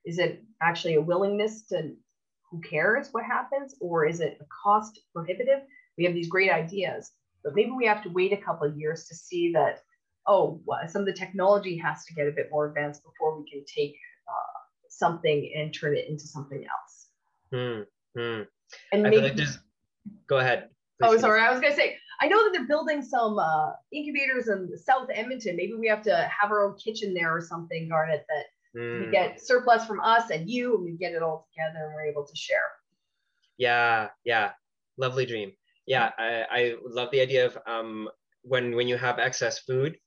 [0.05, 1.95] Is it actually a willingness to
[2.49, 5.61] who cares what happens, or is it a cost prohibitive?
[5.97, 7.11] We have these great ideas,
[7.43, 9.79] but maybe we have to wait a couple of years to see that,
[10.27, 13.63] oh, some of the technology has to get a bit more advanced before we can
[13.65, 13.95] take
[14.27, 14.59] uh,
[14.89, 17.07] something and turn it into something else.
[17.51, 17.81] Hmm.
[18.19, 18.43] hmm.
[18.93, 19.47] And I maybe, like
[20.27, 20.69] go ahead.
[21.03, 21.41] Oh, sorry.
[21.41, 25.09] I was going to say, I know that they're building some uh, incubators in South
[25.13, 25.55] Edmonton.
[25.55, 28.99] Maybe we have to have our own kitchen there or something, Garnet, that mm.
[28.99, 29.11] we hmm.
[29.11, 32.25] get surplus from us and you, and we get it all together and we're able
[32.25, 32.59] to share.
[33.57, 34.51] Yeah, yeah.
[34.97, 35.51] Lovely dream.
[35.87, 38.07] Yeah, I, I love the idea of um,
[38.43, 39.97] when when you have excess food,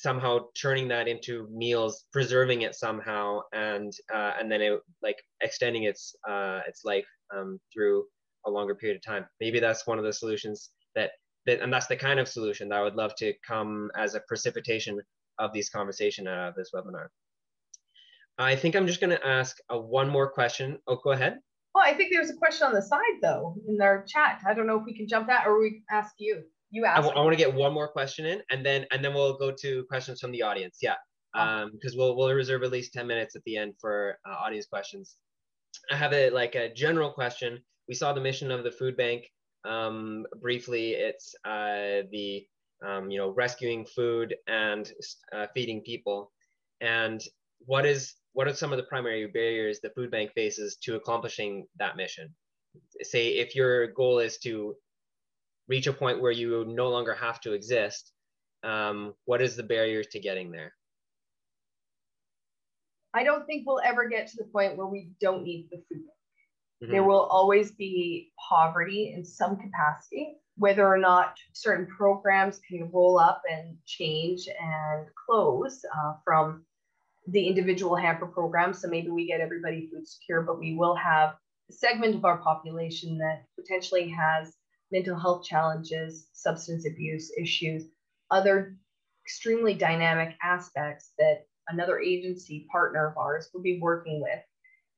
[0.00, 5.84] somehow turning that into meals, preserving it somehow, and uh, and then it like extending
[5.84, 8.04] its uh, its life um, through
[8.46, 9.26] a longer period of time.
[9.40, 11.10] Maybe that's one of the solutions that
[11.46, 14.20] that, and that's the kind of solution that I would love to come as a
[14.26, 14.98] precipitation
[15.38, 17.08] of these conversation out of this webinar.
[18.38, 20.78] I think I'm just going to ask a one more question.
[20.86, 21.40] Oh, go ahead.
[21.74, 24.40] Well, I think there's a question on the side though in our chat.
[24.48, 26.42] I don't know if we can jump that or we ask you.
[26.70, 26.86] You.
[26.86, 29.52] I, I want to get one more question in, and then and then we'll go
[29.60, 30.78] to questions from the audience.
[30.80, 30.96] Yeah,
[31.34, 34.66] um, because we'll we'll reserve at least ten minutes at the end for uh, audience
[34.66, 35.16] questions.
[35.90, 37.58] I have a like a general question.
[37.88, 39.24] We saw the mission of the food bank
[39.64, 42.46] um, briefly, it's uh, the
[42.86, 44.90] um, you know rescuing food and
[45.34, 46.32] uh, feeding people.
[46.80, 47.22] And
[47.66, 51.66] what is what are some of the primary barriers the food bank faces to accomplishing
[51.78, 52.34] that mission?
[53.02, 54.74] Say if your goal is to
[55.70, 58.12] reach a point where you no longer have to exist,
[58.64, 60.72] um, what is the barrier to getting there?
[63.14, 66.04] I don't think we'll ever get to the point where we don't need the food.
[66.82, 66.92] Mm-hmm.
[66.92, 73.18] There will always be poverty in some capacity, whether or not certain programs can roll
[73.18, 76.64] up and change and close uh, from
[77.28, 78.74] the individual hamper program.
[78.74, 81.34] So maybe we get everybody food secure, but we will have
[81.68, 84.56] a segment of our population that potentially has
[84.90, 87.84] mental health challenges, substance abuse issues,
[88.30, 88.76] other
[89.24, 94.40] extremely dynamic aspects that another agency partner of ours will be working with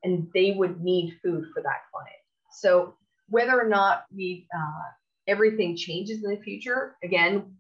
[0.05, 2.17] and they would need food for that client.
[2.51, 2.95] So
[3.29, 4.91] whether or not we uh,
[5.27, 7.57] everything changes in the future, again,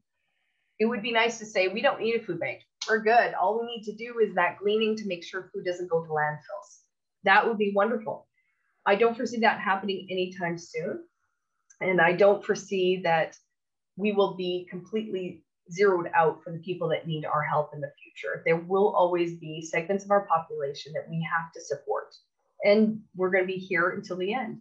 [0.78, 2.60] it would be nice to say we don't need a food bank.
[2.88, 3.34] We're good.
[3.34, 6.10] All we need to do is that gleaning to make sure food doesn't go to
[6.10, 6.80] landfills.
[7.24, 8.26] That would be wonderful.
[8.84, 11.04] I don't foresee that happening anytime soon.
[11.82, 13.36] And I don't foresee that
[13.96, 17.92] we will be completely zeroed out for the people that need our help in the
[18.02, 18.42] future.
[18.44, 22.14] There will always be segments of our population that we have to support
[22.62, 24.60] and we're going to be here until the end.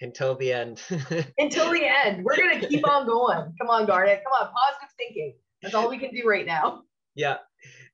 [0.00, 0.80] Until the end.
[1.38, 2.24] until the end.
[2.24, 3.52] We're going to keep on going.
[3.60, 4.22] Come on, Garnet.
[4.24, 5.34] Come on, positive thinking.
[5.62, 6.82] That's all we can do right now.
[7.14, 7.38] Yeah.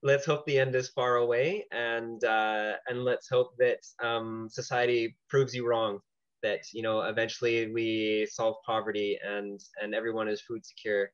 [0.03, 5.17] Let's hope the end is far away, and uh, and let's hope that um, society
[5.31, 6.01] proves you wrong.
[6.45, 11.11] That you know eventually we solve poverty and and everyone is food secure.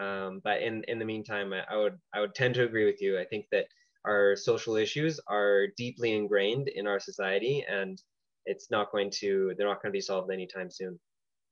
[0.00, 3.00] Um, but in in the meantime, I, I would I would tend to agree with
[3.00, 3.20] you.
[3.20, 3.66] I think that
[4.06, 8.00] our social issues are deeply ingrained in our society and
[8.46, 10.98] it's not going to they're not going to be solved anytime soon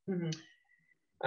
[0.08, 0.30] mm-hmm.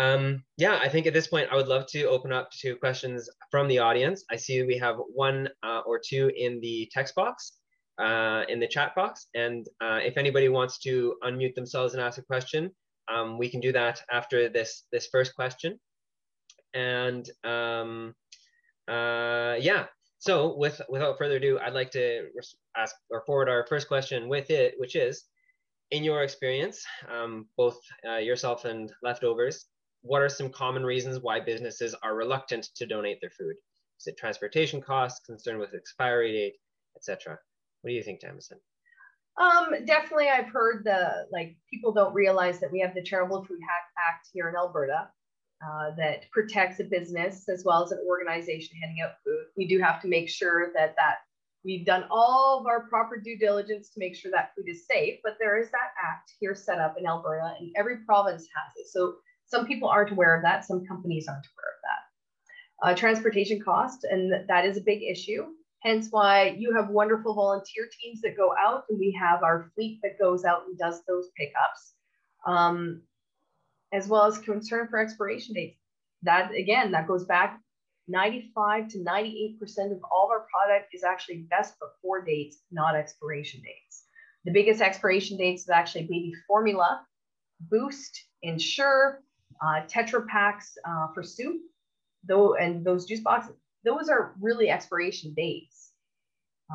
[0.01, 3.29] um, yeah i think at this point i would love to open up to questions
[3.51, 7.57] from the audience i see we have one uh, or two in the text box
[7.99, 12.17] uh, in the chat box and uh, if anybody wants to unmute themselves and ask
[12.17, 12.71] a question
[13.13, 15.79] um, we can do that after this this first question
[16.73, 18.13] and um,
[18.87, 19.85] uh, yeah
[20.21, 22.27] so with, without further ado, I'd like to
[22.77, 25.23] ask or forward our first question with it, which is,
[25.89, 29.65] in your experience, um, both uh, yourself and leftovers,
[30.03, 33.55] what are some common reasons why businesses are reluctant to donate their food?
[33.99, 36.55] Is it transportation costs, concern with expiry date,
[36.95, 37.39] etc.?
[37.81, 38.59] What do you think, Tamisan?
[39.41, 43.59] Um, definitely, I've heard the like people don't realize that we have the Charitable Food
[43.97, 45.07] Act here in Alberta,
[45.65, 49.45] uh, that protects a business as well as an organization handing out food.
[49.55, 51.17] We do have to make sure that that
[51.63, 55.19] we've done all of our proper due diligence to make sure that food is safe.
[55.23, 58.87] But there is that act here set up in Alberta, and every province has it.
[58.89, 59.15] So
[59.45, 60.65] some people aren't aware of that.
[60.65, 62.91] Some companies aren't aware of that.
[62.91, 65.45] Uh, transportation cost, and that is a big issue.
[65.83, 69.99] Hence why you have wonderful volunteer teams that go out, and we have our fleet
[70.03, 71.93] that goes out and does those pickups.
[72.45, 73.01] Um,
[73.93, 75.77] as well as concern for expiration dates.
[76.23, 77.59] That again, that goes back
[78.07, 79.57] 95 to 98%
[79.91, 84.05] of all of our product is actually best before dates, not expiration dates.
[84.45, 87.05] The biggest expiration dates is actually baby formula,
[87.59, 89.21] boost, ensure,
[89.61, 91.61] uh, Tetra packs uh, for soup,
[92.23, 95.91] though, and those juice boxes, those are really expiration dates.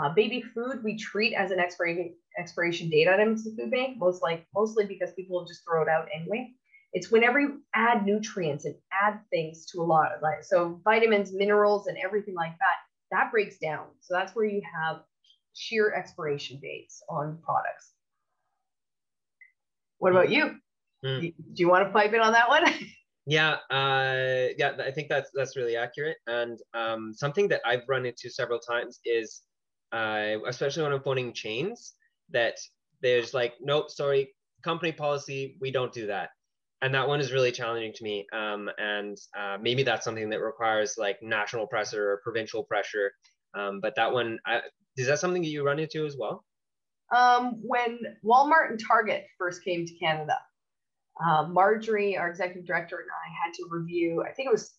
[0.00, 3.96] Uh, baby food we treat as an expiration expiration date item to the food bank,
[3.98, 6.52] most like mostly because people will just throw it out anyway.
[6.92, 11.32] It's whenever you add nutrients and add things to a lot of like so vitamins,
[11.32, 12.76] minerals, and everything like that,
[13.10, 13.86] that breaks down.
[14.00, 15.02] So that's where you have
[15.54, 17.92] sheer expiration dates on products.
[19.98, 20.56] What about you?
[21.04, 21.20] Mm.
[21.20, 22.64] Do you want to pipe in on that one?
[23.26, 26.18] Yeah, uh, yeah, I think that's that's really accurate.
[26.28, 29.42] And um, something that I've run into several times is,
[29.92, 31.94] uh, especially when I'm phoning chains,
[32.30, 32.54] that
[33.02, 36.30] there's like, nope, sorry, company policy, we don't do that.
[36.82, 38.26] And that one is really challenging to me.
[38.32, 43.12] Um, and uh, maybe that's something that requires like national pressure or provincial pressure.
[43.58, 44.60] Um, but that one, I,
[44.96, 46.44] is that something that you run into as well?
[47.14, 50.34] Um, when Walmart and Target first came to Canada,
[51.24, 54.74] uh, Marjorie, our executive director, and I had to review, I think it was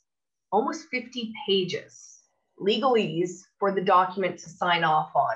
[0.52, 2.18] almost 50 pages
[2.60, 5.36] legalese for the document to sign off on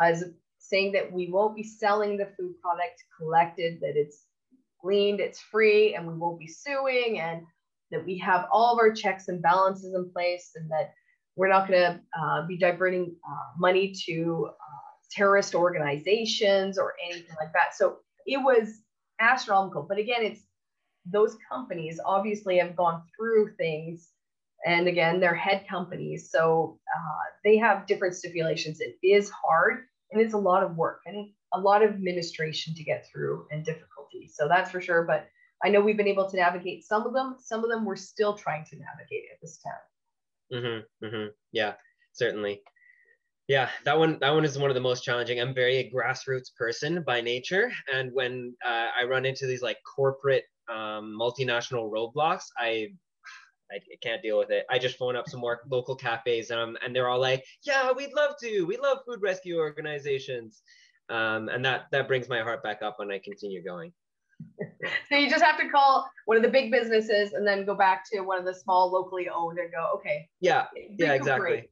[0.00, 0.24] as
[0.58, 4.26] saying that we won't be selling the food product collected, that it's
[4.82, 7.42] gleaned, it's free, and we won't be suing, and
[7.90, 10.92] that we have all of our checks and balances in place, and that
[11.36, 17.34] we're not going to uh, be diverting uh, money to uh, terrorist organizations or anything
[17.40, 17.74] like that.
[17.74, 18.80] So it was
[19.20, 19.82] astronomical.
[19.88, 20.40] But again, it's
[21.06, 24.08] those companies obviously have gone through things.
[24.66, 26.30] And again, they're head companies.
[26.30, 28.80] So uh, they have different stipulations.
[28.80, 32.84] It is hard and it's a lot of work and a lot of administration to
[32.84, 34.30] get through and difficulty.
[34.32, 35.04] So that's for sure.
[35.04, 35.28] But
[35.64, 37.36] I know we've been able to navigate some of them.
[37.38, 40.62] Some of them we're still trying to navigate at this time.
[40.62, 41.28] Mm-hmm, mm-hmm.
[41.52, 41.74] Yeah,
[42.12, 42.62] certainly.
[43.50, 45.40] Yeah, that one that one is one of the most challenging.
[45.40, 49.78] I'm very a grassroots person by nature, and when uh, I run into these like
[49.82, 52.90] corporate um, multinational roadblocks, I
[53.72, 54.66] I can't deal with it.
[54.70, 58.12] I just phone up some more local cafes, um, and they're all like, "Yeah, we'd
[58.12, 58.62] love to.
[58.66, 60.62] We love food rescue organizations,"
[61.08, 63.92] um, and that that brings my heart back up when I continue going.
[65.08, 68.04] so you just have to call one of the big businesses and then go back
[68.12, 70.28] to one of the small locally owned and go, okay.
[70.38, 71.68] Yeah, yeah, exactly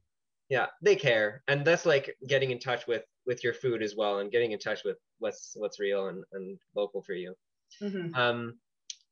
[0.49, 1.43] yeah they care.
[1.47, 4.59] And that's like getting in touch with with your food as well and getting in
[4.59, 7.33] touch with what's what's real and, and local for you.
[7.81, 8.15] Mm-hmm.
[8.15, 8.55] um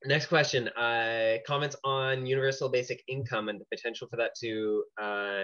[0.05, 5.43] next question uh comments on universal basic income and the potential for that to uh,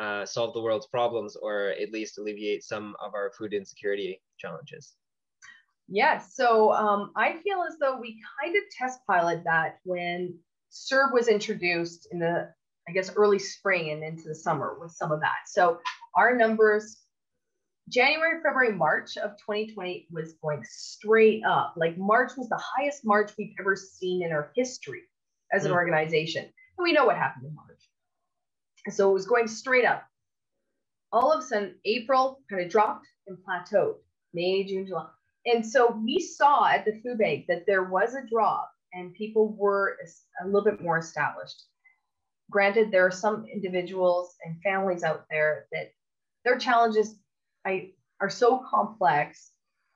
[0.00, 4.94] uh, solve the world's problems or at least alleviate some of our food insecurity challenges?
[5.86, 10.36] Yes so um, i feel as though we kind of test pilot that when
[10.70, 12.52] CERB was introduced in the
[12.88, 15.46] I guess, early spring and into the summer with some of that.
[15.46, 15.78] So
[16.14, 16.98] our numbers,
[17.90, 21.74] January, February, March of 2020 was going straight up.
[21.76, 25.02] Like March was the highest March we've ever seen in our history
[25.52, 25.74] as an mm.
[25.74, 26.44] organization.
[26.44, 27.68] And we know what happened in March.
[28.90, 30.04] So it was going straight up.
[31.12, 33.96] All of a sudden, April kind of dropped and plateaued.
[34.32, 35.06] May, June, July.
[35.46, 39.54] And so we saw at the food bank that there was a drop and people
[39.56, 39.96] were
[40.42, 41.64] a little bit more established
[42.50, 45.90] granted, there are some individuals and families out there that
[46.44, 47.18] their challenges
[47.66, 47.90] I,
[48.20, 49.52] are so complex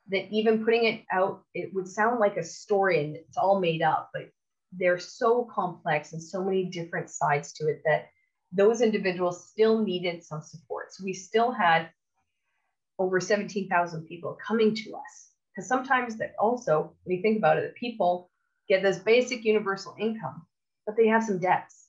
[0.09, 3.83] that even putting it out, it would sound like a story and it's all made
[3.83, 4.29] up, but
[4.73, 8.09] they're so complex and so many different sides to it that
[8.53, 10.93] those individuals still needed some support.
[10.93, 11.89] So we still had
[12.99, 15.31] over 17,000 people coming to us.
[15.55, 18.31] Because sometimes that also, when you think about it, people
[18.69, 20.47] get this basic universal income,
[20.87, 21.82] but they have some debts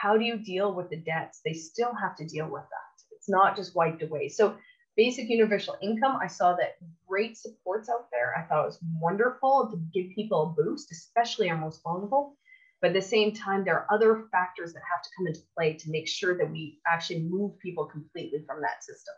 [0.00, 1.40] how do you deal with the debts?
[1.44, 3.16] They still have to deal with that.
[3.16, 4.28] It's not just wiped away.
[4.28, 4.56] So
[4.96, 6.76] basic universal income, I saw that
[7.08, 8.34] great supports out there.
[8.36, 12.36] I thought it was wonderful to give people a boost, especially our most vulnerable.
[12.80, 15.72] But at the same time, there are other factors that have to come into play
[15.74, 19.14] to make sure that we actually move people completely from that system.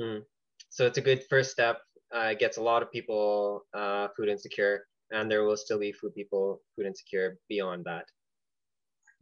[0.00, 0.24] Mm.
[0.70, 1.80] So it's a good first step.
[2.14, 5.92] Uh, it gets a lot of people uh, food insecure, and there will still be
[5.92, 8.06] food people food insecure beyond that.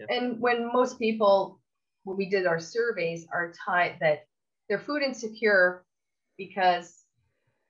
[0.08, 1.60] And when most people,
[2.04, 4.26] when we did our surveys, are tied that
[4.68, 5.84] they're food insecure
[6.36, 6.94] because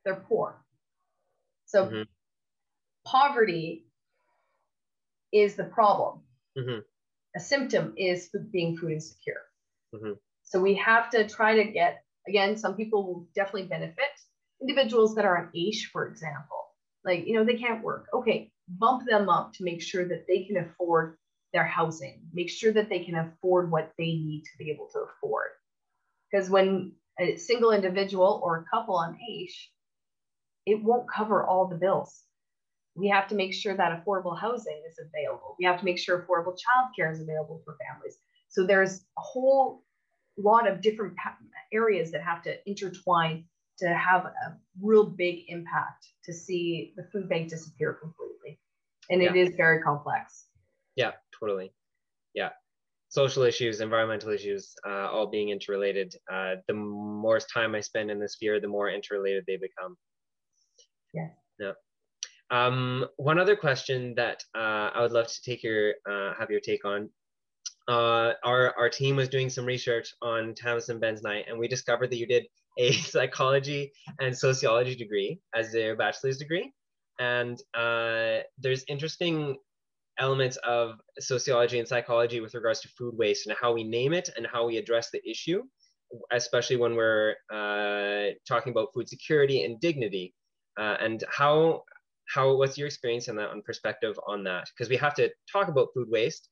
[0.05, 0.63] they're poor.
[1.67, 2.03] So mm-hmm.
[3.05, 3.87] poverty
[5.33, 6.23] is the problem.
[6.57, 6.81] Mm-hmm.
[7.37, 9.43] A symptom is being food insecure.
[9.95, 10.13] Mm-hmm.
[10.43, 14.11] So we have to try to get, again, some people will definitely benefit.
[14.61, 16.65] Individuals that are on AISH, for example,
[17.05, 18.07] like, you know, they can't work.
[18.15, 21.19] Okay, bump them up to make sure that they can afford
[21.53, 25.01] their housing, make sure that they can afford what they need to be able to
[25.01, 25.51] afford.
[26.31, 29.71] Because when a single individual or a couple on AISH,
[30.67, 32.25] it won't cover all the bills.
[32.97, 35.55] we have to make sure that affordable housing is available.
[35.59, 38.19] We have to make sure affordable childcare is available for families.
[38.49, 39.85] So there's a whole
[40.39, 41.15] lot of different
[41.73, 43.45] areas that have to intertwine
[43.79, 48.59] to have a real big impact to see the food bank disappear completely.
[49.11, 49.43] And it yeah.
[49.43, 50.47] is very complex.
[50.97, 51.73] Yeah, totally.
[52.35, 52.51] Yeah.
[53.09, 56.15] Social issues, environmental issues, uh, all being interrelated.
[56.31, 59.97] Uh, the more time I spend in this sphere, the more interrelated they become.
[61.15, 61.29] Yeah.
[61.59, 61.73] Yeah.
[62.51, 66.61] Um, one other question that uh, I would love to take your uh, have your
[66.61, 67.11] take on.
[67.89, 72.19] Uh, our our team was doing some research on Tamisan Bencz-Knight, and we discovered that
[72.19, 72.47] you did
[72.79, 76.73] a psychology and sociology degree as a bachelor's degree,
[77.19, 79.57] and uh, there's interesting
[80.19, 84.31] elements of sociology and psychology with regards to food waste and how we name it
[84.37, 85.63] and how we address the issue,
[86.33, 90.35] especially when we're uh, talking about food security and dignity.
[90.79, 91.83] Uh, and how
[92.35, 94.69] how what's your experience in that and perspective on that?
[94.75, 96.49] Because we have to talk about food waste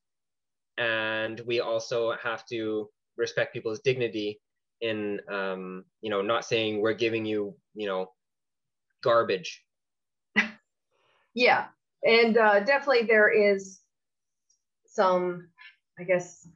[0.78, 4.40] and we also have to respect people's dignity
[4.80, 8.06] in um, you know not saying we're giving you you know
[9.02, 9.62] garbage.
[11.36, 11.66] Yeah
[12.04, 13.80] and uh, definitely there is
[14.86, 15.48] some
[15.98, 16.46] i guess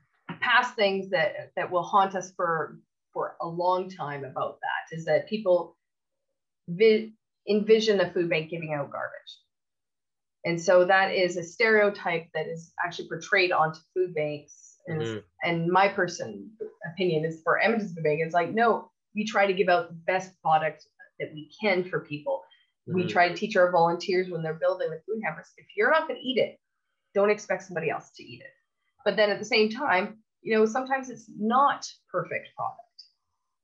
[0.41, 2.79] past things that that will haunt us for
[3.13, 5.77] for a long time about that is that people
[6.69, 7.13] vi-
[7.49, 9.39] envision a food bank giving out garbage.
[10.45, 14.77] And so that is a stereotype that is actually portrayed onto food banks.
[14.87, 15.19] And, mm-hmm.
[15.43, 16.51] and my person
[16.93, 19.97] opinion is for Edmonton's Food Bank, it's like, no, we try to give out the
[20.07, 20.87] best product
[21.19, 22.43] that we can for people.
[22.89, 22.95] Mm-hmm.
[22.95, 26.09] We try to teach our volunteers when they're building the food hammers, if you're not
[26.09, 26.59] going to eat it,
[27.15, 28.53] don't expect somebody else to eat it.
[29.05, 32.83] But then at the same time, you know, sometimes it's not perfect product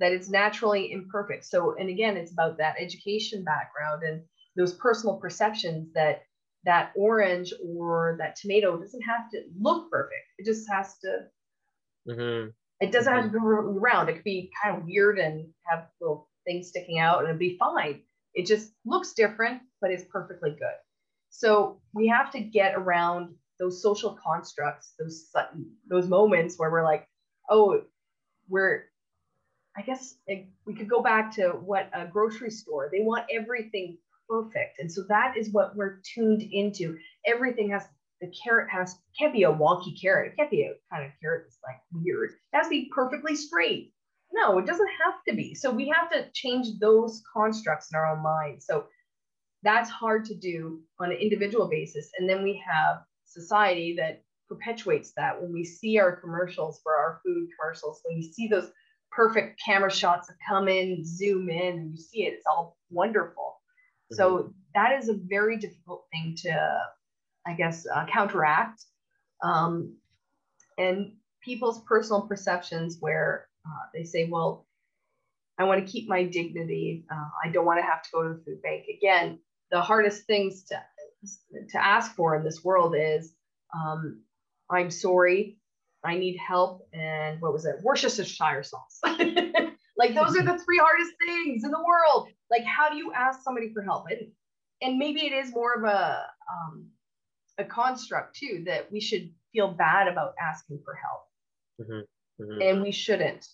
[0.01, 1.45] that it's naturally imperfect.
[1.45, 4.22] So, and again, it's about that education background and
[4.57, 6.22] those personal perceptions that
[6.64, 10.25] that orange or that tomato doesn't have to look perfect.
[10.39, 11.18] It just has to.
[12.09, 12.51] Mm-hmm.
[12.81, 13.22] It doesn't mm-hmm.
[13.22, 13.79] have to mm-hmm.
[13.79, 14.09] round.
[14.09, 17.57] It could be kind of weird and have little things sticking out, and it'd be
[17.59, 18.03] fine.
[18.35, 20.76] It just looks different, but it's perfectly good.
[21.30, 25.30] So we have to get around those social constructs, those
[25.89, 27.09] those moments where we're like,
[27.49, 27.82] oh,
[28.49, 28.85] we're
[29.76, 30.14] I guess
[30.66, 34.78] we could go back to what a grocery store, they want everything perfect.
[34.78, 36.97] And so that is what we're tuned into.
[37.26, 37.85] Everything has,
[38.20, 40.32] the carrot has, can't be a wonky carrot.
[40.32, 42.30] It can't be a kind of carrot that's like weird.
[42.30, 43.93] It has to be perfectly straight.
[44.35, 45.55] No, it doesn't have to be.
[45.55, 48.66] So we have to change those constructs in our own minds.
[48.66, 48.87] So
[49.62, 52.11] that's hard to do on an individual basis.
[52.18, 57.20] And then we have society that perpetuates that when we see our commercials for our
[57.24, 58.70] food commercials, when we see those
[59.11, 62.35] perfect camera shots that come in, zoom in, and you see it.
[62.35, 63.61] It's all wonderful.
[64.12, 64.16] Mm-hmm.
[64.16, 66.80] So that is a very difficult thing to,
[67.47, 68.82] I guess, uh, counteract.
[69.43, 69.97] Um,
[70.76, 74.66] and people's personal perceptions where uh, they say, well,
[75.58, 77.04] I want to keep my dignity.
[77.10, 78.86] Uh, I don't want to have to go to the food bank.
[78.94, 79.38] Again,
[79.70, 80.80] the hardest things to,
[81.70, 83.34] to ask for in this world is
[83.74, 84.22] um,
[84.70, 85.58] I'm sorry,
[86.04, 87.76] I need help, and what was it?
[87.82, 89.00] Worcestershire sauce.
[89.04, 92.28] like those are the three hardest things in the world.
[92.50, 94.06] Like, how do you ask somebody for help?
[94.10, 94.30] And
[94.82, 96.86] and maybe it is more of a um,
[97.58, 101.22] a construct too that we should feel bad about asking for help,
[101.80, 102.00] mm-hmm.
[102.41, 102.62] Mm-hmm.
[102.62, 103.47] and we shouldn't.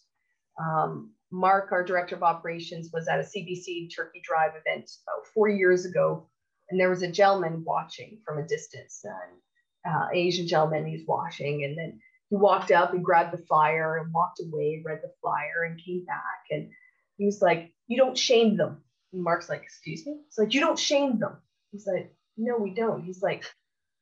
[0.59, 5.49] Um, Mark, our director of operations, was at a CBC Turkey Drive event about four
[5.49, 6.29] years ago,
[6.69, 10.87] and there was a gentleman watching from a distance, an uh, Asian gentleman.
[10.87, 12.01] He's watching, and then
[12.31, 16.05] he walked up and grabbed the flyer and walked away, read the flyer and came
[16.05, 16.47] back.
[16.51, 16.71] And
[17.17, 18.83] he was like, You don't shame them.
[19.13, 20.21] And Mark's like, Excuse me?
[20.29, 21.37] It's like, You don't shame them.
[21.73, 23.03] He's like, No, we don't.
[23.03, 23.45] He's like,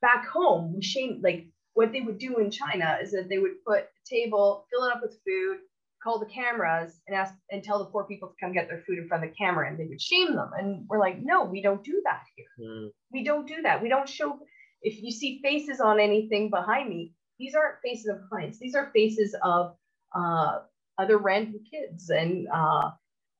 [0.01, 1.49] Back home, we shame, like,
[1.79, 4.93] what they would do in China is that they would put a table, fill it
[4.93, 5.59] up with food,
[6.03, 8.99] call the cameras and ask and tell the poor people to come get their food
[8.99, 10.51] in front of the camera and they would shame them.
[10.59, 12.69] And we're like, no, we don't do that here.
[12.69, 12.89] Mm.
[13.13, 13.81] We don't do that.
[13.81, 14.41] We don't show
[14.83, 18.59] if you see faces on anything behind me, these aren't faces of clients.
[18.59, 19.77] These are faces of
[20.13, 20.59] uh,
[20.99, 22.11] other random kids.
[22.11, 22.91] And uh,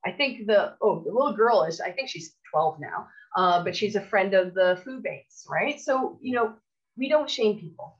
[0.05, 3.75] I think the, oh, the little girl is, I think she's 12 now, uh, but
[3.75, 5.77] she's a friend of the food banks, right?
[5.77, 6.53] So, you know,
[6.97, 7.98] we don't shame people.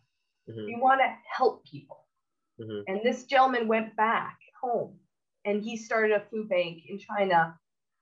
[0.49, 0.65] Mm-hmm.
[0.65, 2.05] We want to help people.
[2.59, 2.81] Mm-hmm.
[2.87, 4.95] And this gentleman went back home
[5.45, 7.57] and he started a food bank in China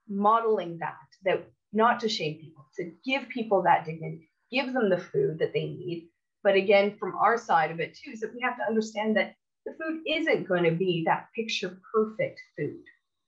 [0.10, 0.95] modeling that,
[1.26, 5.54] that not to shame people, to give people that dignity, give them the food that
[5.54, 6.10] they need,
[6.43, 9.34] but again, from our side of it too, is that we have to understand that
[9.66, 12.84] the food isn't going to be that picture perfect food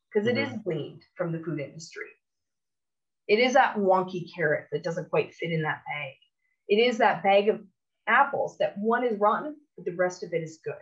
[0.08, 0.38] because mm-hmm.
[0.38, 2.08] it is gleaned from the food industry.
[3.28, 6.14] It is that wonky carrot that doesn't quite fit in that bag.
[6.68, 7.62] It is that bag of
[8.10, 10.74] apples that one is rotten, but the rest of it is good.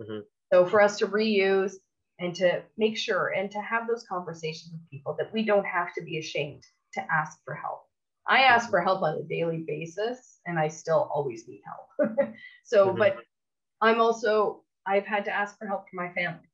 [0.00, 0.20] Mm-hmm.
[0.52, 1.74] So for us to reuse
[2.18, 5.92] and to make sure and to have those conversations with people that we don't have
[5.94, 7.82] to be ashamed to ask for help.
[8.28, 8.72] I ask mm-hmm.
[8.72, 12.32] for help on a daily basis and I still always need help.
[12.64, 12.98] so, mm-hmm.
[12.98, 13.16] but
[13.80, 16.48] I'm also, I've had to ask for help from my family.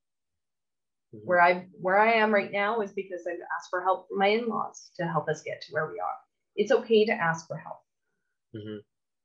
[1.15, 1.25] Mm-hmm.
[1.25, 4.27] Where I where I am right now is because I've asked for help from my
[4.27, 6.17] in-laws to help us get to where we are.
[6.55, 7.77] It's okay to ask for help.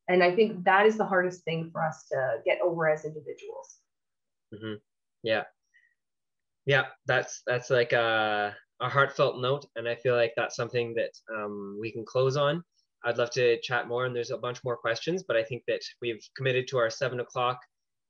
[0.09, 3.77] And I think that is the hardest thing for us to get over as individuals.
[4.55, 4.75] Mm-hmm.
[5.23, 5.45] Yeah.
[6.67, 11.13] Yeah, that's that's like a, a heartfelt note, and I feel like that's something that
[11.35, 12.63] um, we can close on.
[13.05, 15.81] I'd love to chat more, and there's a bunch more questions, but I think that
[16.03, 17.59] we've committed to our seven o'clock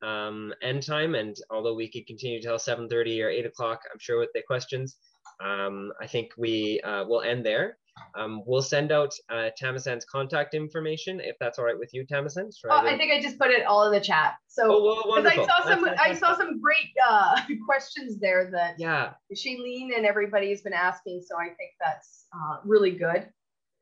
[0.02, 1.14] um, end time.
[1.14, 4.96] And although we could continue till 7.30 or 8 o'clock, I'm sure with the questions,
[5.44, 7.78] um, I think we uh, will end there.
[8.14, 12.50] Um, we'll send out uh, Tamisan's contact information if that's all right with you, Tamisan.
[12.68, 14.34] Oh, I think I just put it all in the chat.
[14.46, 19.12] So oh, well, I saw some, I saw some great uh, questions there that yeah,
[19.34, 21.22] Shailene and everybody's been asking.
[21.26, 23.28] So I think that's uh, really good.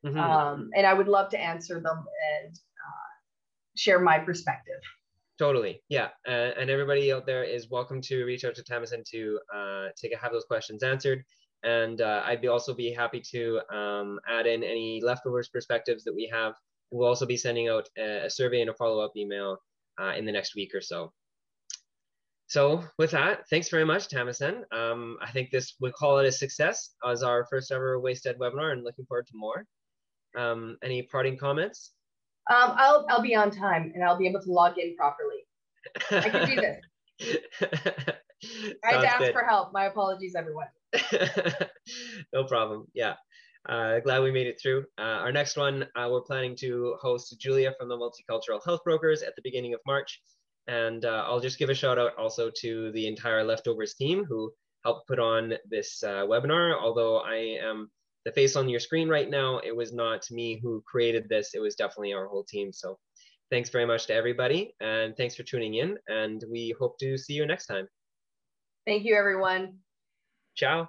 [0.05, 0.19] Mm-hmm.
[0.19, 2.05] Um, and I would love to answer them
[2.45, 3.09] and uh,
[3.77, 4.81] share my perspective.
[5.39, 9.39] Totally, yeah, uh, and everybody out there is welcome to reach out to Tamisan to
[9.55, 11.25] uh, to have those questions answered.
[11.67, 16.15] And uh, I'd be also be happy to um, add in any leftovers perspectives that
[16.15, 16.55] we have.
[16.93, 19.59] We'll also be sending out a, a survey and a follow up email
[20.01, 21.13] uh, in the next week or so.
[22.47, 24.63] So with that, thanks very much, Tamisan.
[24.73, 28.71] Um, I think this we call it a success as our first ever Wasted webinar,
[28.71, 29.67] and looking forward to more.
[30.37, 31.93] Um, any parting comments?
[32.49, 35.47] Um, I'll I'll be on time and I'll be able to log in properly.
[36.13, 36.57] I can do
[37.19, 37.37] this.
[38.85, 39.33] I had to ask good.
[39.33, 39.73] for help.
[39.73, 40.69] My apologies, everyone.
[42.33, 42.87] no problem.
[42.95, 43.15] Yeah.
[43.69, 44.85] Uh, glad we made it through.
[44.97, 49.23] Uh, our next one, uh, we're planning to host Julia from the Multicultural Health Brokers
[49.23, 50.21] at the beginning of March.
[50.69, 54.53] And uh, I'll just give a shout out also to the entire Leftovers team who
[54.85, 56.81] helped put on this uh, webinar.
[56.81, 57.91] Although I am
[58.25, 61.55] the face on your screen right now, it was not me who created this.
[61.55, 62.73] It was definitely our whole team.
[62.73, 62.99] So
[63.51, 65.97] thanks very much to everybody and thanks for tuning in.
[66.09, 67.89] And we hope to see you next time.
[68.87, 69.79] Thank you, everyone.
[70.57, 70.89] Ciao.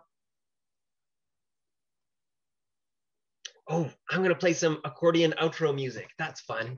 [3.70, 6.10] Oh, I'm going to play some accordion outro music.
[6.18, 6.78] That's fun.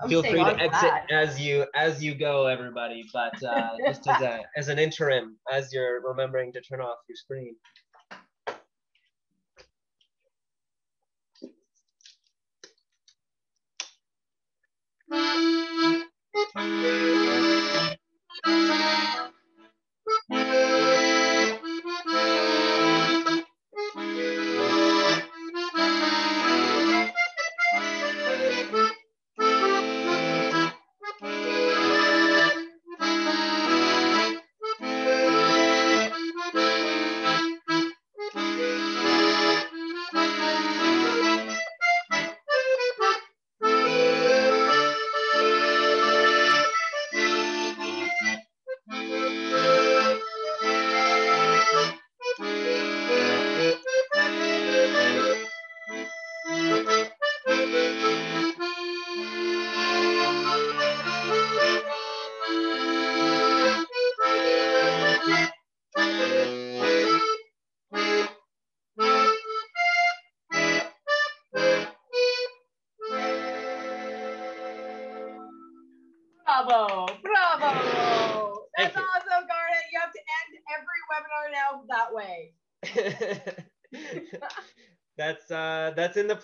[0.00, 1.10] I'm Feel free to exit that.
[1.10, 3.04] as you as you go, everybody.
[3.12, 7.16] But uh, just as a as an interim, as you're remembering to turn off your
[7.16, 7.56] screen.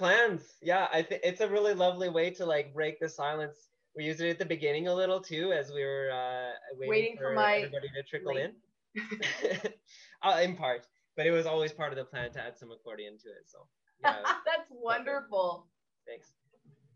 [0.01, 0.55] Plans.
[0.63, 3.69] Yeah, I think it's a really lovely way to like break the silence.
[3.95, 7.17] We used it at the beginning a little too, as we were uh, waiting, waiting
[7.17, 8.51] for, for my everybody to trickle late.
[8.97, 9.61] in.
[10.23, 10.87] uh, in part,
[11.17, 13.45] but it was always part of the plan to add some accordion to it.
[13.47, 13.59] So
[14.03, 15.69] yeah, that's wonderful.
[16.09, 16.29] Thanks.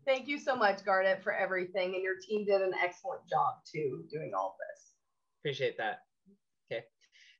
[0.05, 4.03] Thank you so much, Garnet, for everything, and your team did an excellent job too
[4.11, 4.93] doing all this.
[5.41, 5.99] Appreciate that.
[6.71, 6.83] Okay,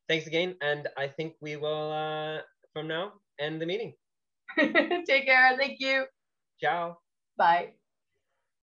[0.07, 2.41] thanks again, and I think we will uh,
[2.71, 3.93] from now end the meeting.
[5.05, 5.57] Take care.
[5.57, 6.05] Thank you.
[6.57, 7.01] Ciao.
[7.37, 7.75] Bye.